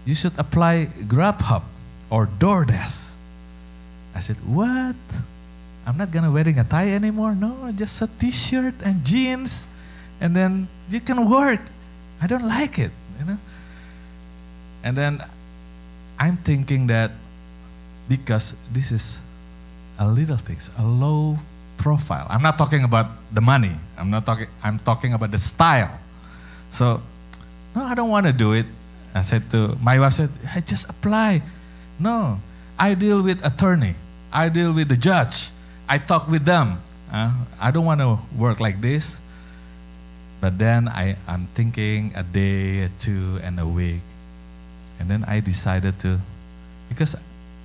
You 0.08 0.16
should 0.16 0.32
apply 0.40 0.88
Grubhub 1.04 1.68
or 2.10 2.32
DoorDash. 2.40 3.12
I 4.16 4.20
said, 4.24 4.38
what? 4.48 4.96
I'm 5.86 5.98
not 6.00 6.12
gonna 6.12 6.32
wearing 6.32 6.60
a 6.60 6.64
tie 6.64 6.96
anymore. 6.96 7.36
No, 7.36 7.72
just 7.76 8.02
a 8.02 8.08
t-shirt 8.08 8.76
and 8.84 9.04
jeans, 9.04 9.68
and 10.20 10.36
then 10.36 10.68
you 10.90 11.00
can 11.00 11.30
work. 11.30 11.60
I 12.22 12.28
don't 12.28 12.48
like 12.48 12.80
it, 12.80 12.92
you 13.20 13.26
know. 13.26 13.38
And 14.84 14.98
then 14.98 15.24
I'm 16.18 16.38
thinking 16.38 16.88
that 16.88 17.12
because 18.08 18.56
this 18.72 18.92
is 18.92 19.20
a 20.00 20.08
little 20.08 20.38
things, 20.38 20.72
a 20.78 20.84
low 20.84 21.38
profile. 21.78 22.28
I'm 22.30 22.42
not 22.42 22.58
talking 22.58 22.84
about 22.84 23.08
the 23.34 23.42
money. 23.42 23.76
I'm 23.98 24.10
not 24.10 24.26
talking 24.26 24.48
I'm 24.64 24.80
talking 24.80 25.14
about 25.14 25.32
the 25.32 25.38
style. 25.38 26.00
So, 26.70 27.02
no, 27.76 27.84
I 27.84 27.94
don't 27.94 28.10
want 28.10 28.26
to 28.26 28.34
do 28.34 28.54
it. 28.54 28.66
I 29.14 29.22
said 29.22 29.50
to 29.52 29.78
my 29.82 30.00
wife 30.00 30.14
said, 30.14 30.30
"I 30.56 30.62
just 30.62 30.90
apply." 30.90 31.42
No, 32.00 32.40
I 32.78 32.94
deal 32.94 33.22
with 33.22 33.44
attorney. 33.46 33.96
I 34.32 34.50
deal 34.50 34.74
with 34.74 34.90
the 34.90 34.98
judge. 34.98 35.50
I 35.90 35.98
talk 35.98 36.28
with 36.28 36.46
them. 36.46 36.82
Uh, 37.12 37.32
I 37.60 37.72
don't 37.72 37.86
want 37.86 38.02
to 38.02 38.20
work 38.38 38.60
like 38.60 38.82
this. 38.82 39.20
But 40.40 40.60
then 40.60 40.88
I, 40.88 41.18
I'm 41.28 41.48
thinking 41.56 42.14
a 42.14 42.22
day, 42.22 42.90
two, 43.00 43.40
and 43.42 43.60
a 43.60 43.66
week. 43.66 44.06
And 45.00 45.10
then 45.10 45.24
I 45.26 45.40
decided 45.40 45.98
to, 46.00 46.20
because 46.90 47.16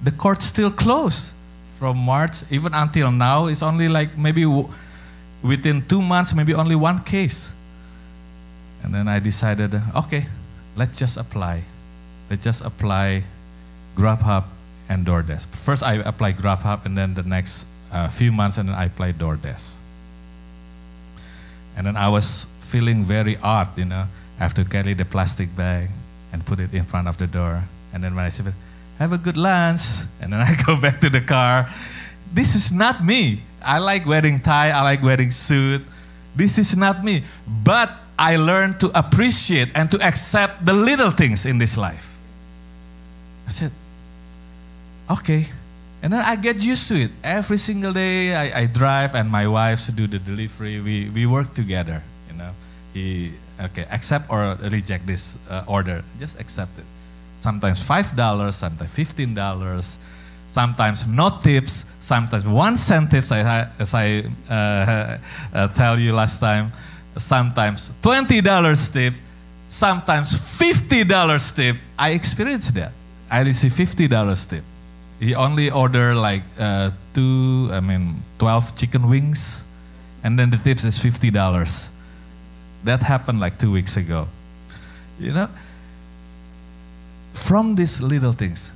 the 0.03 0.11
court's 0.11 0.47
still 0.47 0.71
closed 0.71 1.35
from 1.79 1.97
March 1.99 2.43
even 2.51 2.75
until 2.75 3.11
now 3.11 3.47
it's 3.47 3.63
only 3.63 3.89
like 3.89 4.17
maybe 4.17 4.47
within 5.43 5.83
two 5.89 6.01
months 6.01 6.35
maybe 6.35 6.55
only 6.55 6.77
one 6.77 7.03
case 7.03 7.53
and 8.85 8.95
then 8.95 9.09
I 9.09 9.19
decided 9.19 9.75
okay 9.97 10.27
let's 10.77 10.97
just 10.99 11.17
apply 11.17 11.63
let's 12.31 12.45
just 12.45 12.65
apply 12.65 13.23
Grubhub 13.97 14.45
and 14.89 15.07
DoorDash 15.07 15.47
first 15.57 15.83
I 15.83 15.95
applied 15.95 16.37
Grubhub 16.39 16.87
and 16.87 16.97
then 16.97 17.15
the 17.15 17.23
next 17.23 17.67
uh, 17.93 18.09
few 18.09 18.33
months 18.33 18.59
and 18.59 18.69
then 18.69 18.77
I 18.77 18.87
applied 18.87 19.19
DoorDash 19.19 19.77
And 21.77 21.87
then 21.87 21.97
I 21.97 22.09
was 22.09 22.47
feeling 22.59 23.03
very 23.03 23.37
odd, 23.43 23.77
you 23.79 23.85
know. 23.85 24.05
I 24.39 24.43
have 24.43 24.55
to 24.55 24.65
carry 24.65 24.95
the 24.95 25.05
plastic 25.05 25.55
bag 25.57 25.89
and 26.33 26.45
put 26.45 26.61
it 26.61 26.73
in 26.75 26.85
front 26.85 27.09
of 27.09 27.17
the 27.17 27.27
door. 27.27 27.65
And 27.93 28.03
then 28.03 28.15
when 28.15 28.25
I 28.25 28.29
said, 28.29 28.53
have 28.99 29.13
a 29.13 29.19
good 29.19 29.37
lunch, 29.37 30.05
and 30.21 30.33
then 30.33 30.41
I 30.49 30.55
go 30.67 30.77
back 30.77 31.01
to 31.01 31.11
the 31.11 31.21
car. 31.21 31.69
This 32.33 32.55
is 32.55 32.73
not 32.73 33.05
me. 33.05 33.43
I 33.63 33.79
like 33.79 34.07
wearing 34.07 34.41
tie, 34.41 34.71
I 34.71 34.83
like 34.83 35.03
wearing 35.03 35.31
suit. 35.31 35.83
This 36.35 36.59
is 36.59 36.77
not 36.77 37.05
me. 37.05 37.25
But 37.47 37.91
I 38.19 38.37
learned 38.37 38.81
to 38.81 38.91
appreciate 38.99 39.71
and 39.75 39.91
to 39.91 40.01
accept 40.01 40.65
the 40.65 40.73
little 40.73 41.11
things 41.11 41.47
in 41.47 41.59
this 41.59 41.77
life. 41.77 42.17
I 43.47 43.51
said, 43.51 43.73
okay. 45.11 45.47
And 46.03 46.13
then 46.13 46.23
I 46.23 46.37
get 46.37 46.63
used 46.63 46.89
to 46.89 47.03
it. 47.03 47.11
Every 47.23 47.57
single 47.59 47.93
day 47.93 48.35
I, 48.35 48.61
I 48.61 48.67
drive 48.67 49.15
and 49.15 49.31
my 49.31 49.47
wife 49.47 49.89
do 49.95 50.07
the 50.07 50.19
delivery. 50.19 50.81
We, 50.81 51.09
we 51.11 51.27
work 51.27 51.55
together, 51.55 52.03
you 52.31 52.37
know. 52.37 52.51
He, 52.93 53.33
okay, 53.61 53.87
accept 53.91 54.29
or 54.29 54.59
reject 54.61 55.07
this 55.07 55.39
uh, 55.49 55.65
order. 55.67 56.03
Just 56.19 56.39
accept 56.41 56.79
it. 56.79 56.85
Sometimes 57.37 57.87
$5, 57.87 58.53
sometimes 58.53 58.91
$15 58.91 59.99
sometimes 60.53 61.07
no 61.07 61.31
tips, 61.43 61.87
sometimes 61.99 62.47
one 62.47 62.77
cent 62.77 63.11
tips, 63.11 63.33
I 63.33 63.69
as 63.79 63.95
I 63.95 64.23
uh, 64.51 65.17
uh, 65.55 65.69
tell 65.69 65.99
you 65.99 66.13
last 66.13 66.41
time, 66.41 66.73
sometimes 67.17 67.91
$20 68.03 68.93
tip, 68.93 69.15
sometimes 69.69 70.33
$50 70.33 71.57
tip. 71.57 71.77
I 71.99 72.11
experienced 72.11 72.75
that. 72.75 72.93
I 73.31 73.43
receive 73.43 73.73
$50 73.73 74.49
tip. 74.49 74.65
He 75.21 75.35
only 75.35 75.71
order 75.71 76.15
like 76.15 76.43
uh, 76.59 76.91
two, 77.15 77.71
I 77.73 77.81
mean, 77.81 78.23
12 78.39 78.77
chicken 78.77 79.09
wings, 79.09 79.65
and 80.25 80.39
then 80.39 80.51
the 80.51 80.57
tips 80.57 80.85
is 80.85 80.99
$50. 80.99 81.89
That 82.85 83.03
happened 83.03 83.41
like 83.41 83.59
two 83.59 83.71
weeks 83.71 83.97
ago. 83.97 84.27
You 85.21 85.33
know, 85.33 85.49
from 87.33 87.77
these 87.77 88.01
little 88.01 88.33
things, 88.33 88.73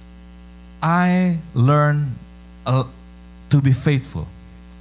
I 0.82 1.38
learned 1.54 2.14
uh, 2.64 2.84
to 3.50 3.60
be 3.60 3.72
faithful. 3.72 4.28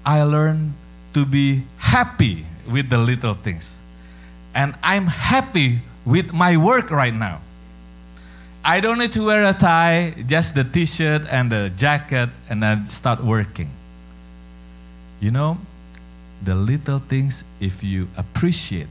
I 0.05 0.21
learned 0.23 0.73
to 1.15 1.25
be 1.25 1.63
happy 1.77 2.45
with 2.67 2.89
the 2.89 2.97
little 2.97 3.33
things. 3.33 3.79
And 4.53 4.75
I'm 4.83 5.07
happy 5.07 5.81
with 6.05 6.33
my 6.33 6.57
work 6.57 6.91
right 6.91 7.13
now. 7.13 7.41
I 8.63 8.79
don't 8.79 8.97
need 8.97 9.13
to 9.13 9.25
wear 9.25 9.45
a 9.45 9.53
tie, 9.53 10.15
just 10.25 10.55
the 10.55 10.63
t 10.63 10.85
shirt 10.85 11.21
and 11.29 11.51
the 11.51 11.69
jacket, 11.75 12.29
and 12.49 12.63
then 12.63 12.87
start 12.87 13.23
working. 13.23 13.69
You 15.19 15.31
know, 15.31 15.59
the 16.43 16.55
little 16.55 16.99
things, 16.99 17.43
if 17.59 17.83
you 17.83 18.07
appreciate, 18.17 18.87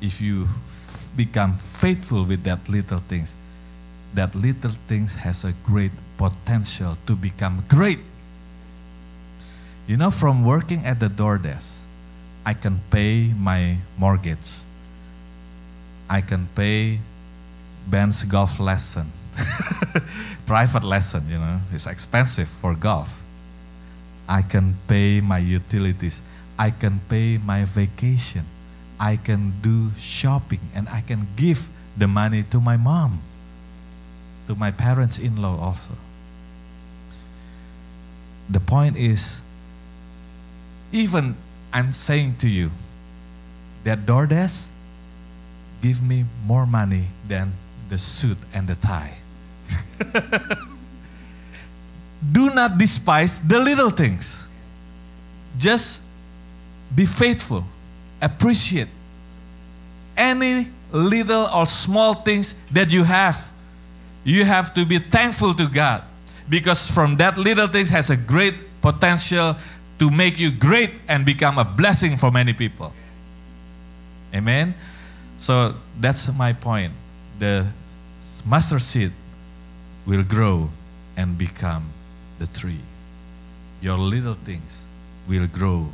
if 0.00 0.20
you 0.20 0.44
f- 0.44 1.08
become 1.16 1.54
faithful 1.54 2.24
with 2.24 2.42
that 2.44 2.68
little 2.68 2.98
things, 2.98 3.36
that 4.14 4.34
little 4.34 4.72
things 4.88 5.14
has 5.16 5.44
a 5.44 5.52
great 5.62 5.92
potential 6.18 6.98
to 7.06 7.14
become 7.14 7.64
great. 7.68 8.00
You 9.86 9.96
know, 9.96 10.10
from 10.10 10.44
working 10.44 10.84
at 10.84 11.00
the 11.00 11.08
DoorDash, 11.08 11.81
I 12.44 12.54
can 12.54 12.80
pay 12.90 13.32
my 13.36 13.78
mortgage. 13.98 14.60
I 16.08 16.20
can 16.20 16.48
pay 16.54 16.98
Ben's 17.86 18.24
golf 18.24 18.60
lesson, 18.60 19.10
private 20.46 20.84
lesson, 20.84 21.28
you 21.28 21.38
know, 21.38 21.60
it's 21.72 21.86
expensive 21.86 22.48
for 22.48 22.74
golf. 22.74 23.22
I 24.28 24.42
can 24.42 24.76
pay 24.86 25.20
my 25.20 25.38
utilities. 25.38 26.22
I 26.58 26.70
can 26.70 27.00
pay 27.08 27.38
my 27.38 27.64
vacation. 27.64 28.46
I 29.00 29.16
can 29.16 29.54
do 29.62 29.90
shopping 29.98 30.60
and 30.74 30.88
I 30.88 31.00
can 31.00 31.26
give 31.34 31.68
the 31.96 32.06
money 32.06 32.44
to 32.50 32.60
my 32.60 32.76
mom 32.76 33.20
to 34.46 34.54
my 34.54 34.70
parents 34.70 35.18
in 35.18 35.36
law 35.36 35.58
also. 35.58 35.92
The 38.50 38.60
point 38.60 38.96
is, 38.96 39.40
even 40.92 41.36
I'm 41.72 41.92
saying 41.92 42.36
to 42.40 42.48
you 42.48 42.70
that 43.84 44.06
DoorDash 44.06 44.66
give 45.82 46.02
me 46.02 46.24
more 46.46 46.66
money 46.66 47.06
than 47.26 47.52
the 47.88 47.98
suit 47.98 48.38
and 48.54 48.68
the 48.68 48.74
tie. 48.76 49.14
Do 52.32 52.50
not 52.50 52.78
despise 52.78 53.40
the 53.40 53.58
little 53.58 53.90
things. 53.90 54.46
Just 55.58 56.02
be 56.94 57.04
faithful, 57.06 57.64
appreciate 58.20 58.88
any 60.16 60.68
little 60.92 61.48
or 61.54 61.66
small 61.66 62.14
things 62.14 62.54
that 62.70 62.92
you 62.92 63.02
have 63.02 63.52
you 64.24 64.44
have 64.44 64.72
to 64.74 64.86
be 64.86 64.98
thankful 64.98 65.54
to 65.54 65.66
God 65.66 66.02
because 66.48 66.90
from 66.90 67.16
that 67.16 67.38
little 67.38 67.66
things 67.66 67.90
has 67.90 68.10
a 68.10 68.16
great 68.16 68.54
potential 68.80 69.56
to 69.98 70.10
make 70.10 70.38
you 70.38 70.50
great 70.50 70.90
and 71.08 71.24
become 71.24 71.58
a 71.58 71.64
blessing 71.64 72.16
for 72.16 72.30
many 72.30 72.52
people. 72.52 72.92
Amen. 74.34 74.74
So 75.36 75.74
that's 76.00 76.32
my 76.32 76.52
point. 76.52 76.92
The 77.38 77.66
mustard 78.44 78.82
seed 78.82 79.12
will 80.06 80.22
grow 80.22 80.70
and 81.16 81.36
become 81.36 81.92
the 82.38 82.46
tree. 82.48 82.80
Your 83.80 83.98
little 83.98 84.34
things 84.34 84.84
will 85.28 85.46
grow 85.46 85.88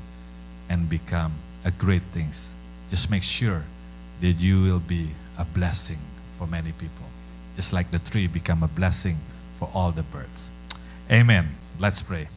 and 0.68 0.88
become 0.88 1.34
a 1.64 1.70
great 1.70 2.02
things. 2.12 2.52
Just 2.90 3.10
make 3.10 3.22
sure 3.22 3.64
that 4.20 4.32
you 4.32 4.62
will 4.62 4.80
be 4.80 5.08
a 5.36 5.44
blessing 5.44 5.98
for 6.36 6.46
many 6.46 6.72
people 6.72 7.04
just 7.58 7.72
like 7.72 7.90
the 7.90 7.98
tree 7.98 8.28
become 8.28 8.62
a 8.62 8.68
blessing 8.68 9.18
for 9.54 9.68
all 9.74 9.90
the 9.90 10.04
birds. 10.04 10.48
Amen. 11.10 11.56
Let's 11.80 12.00
pray. 12.00 12.28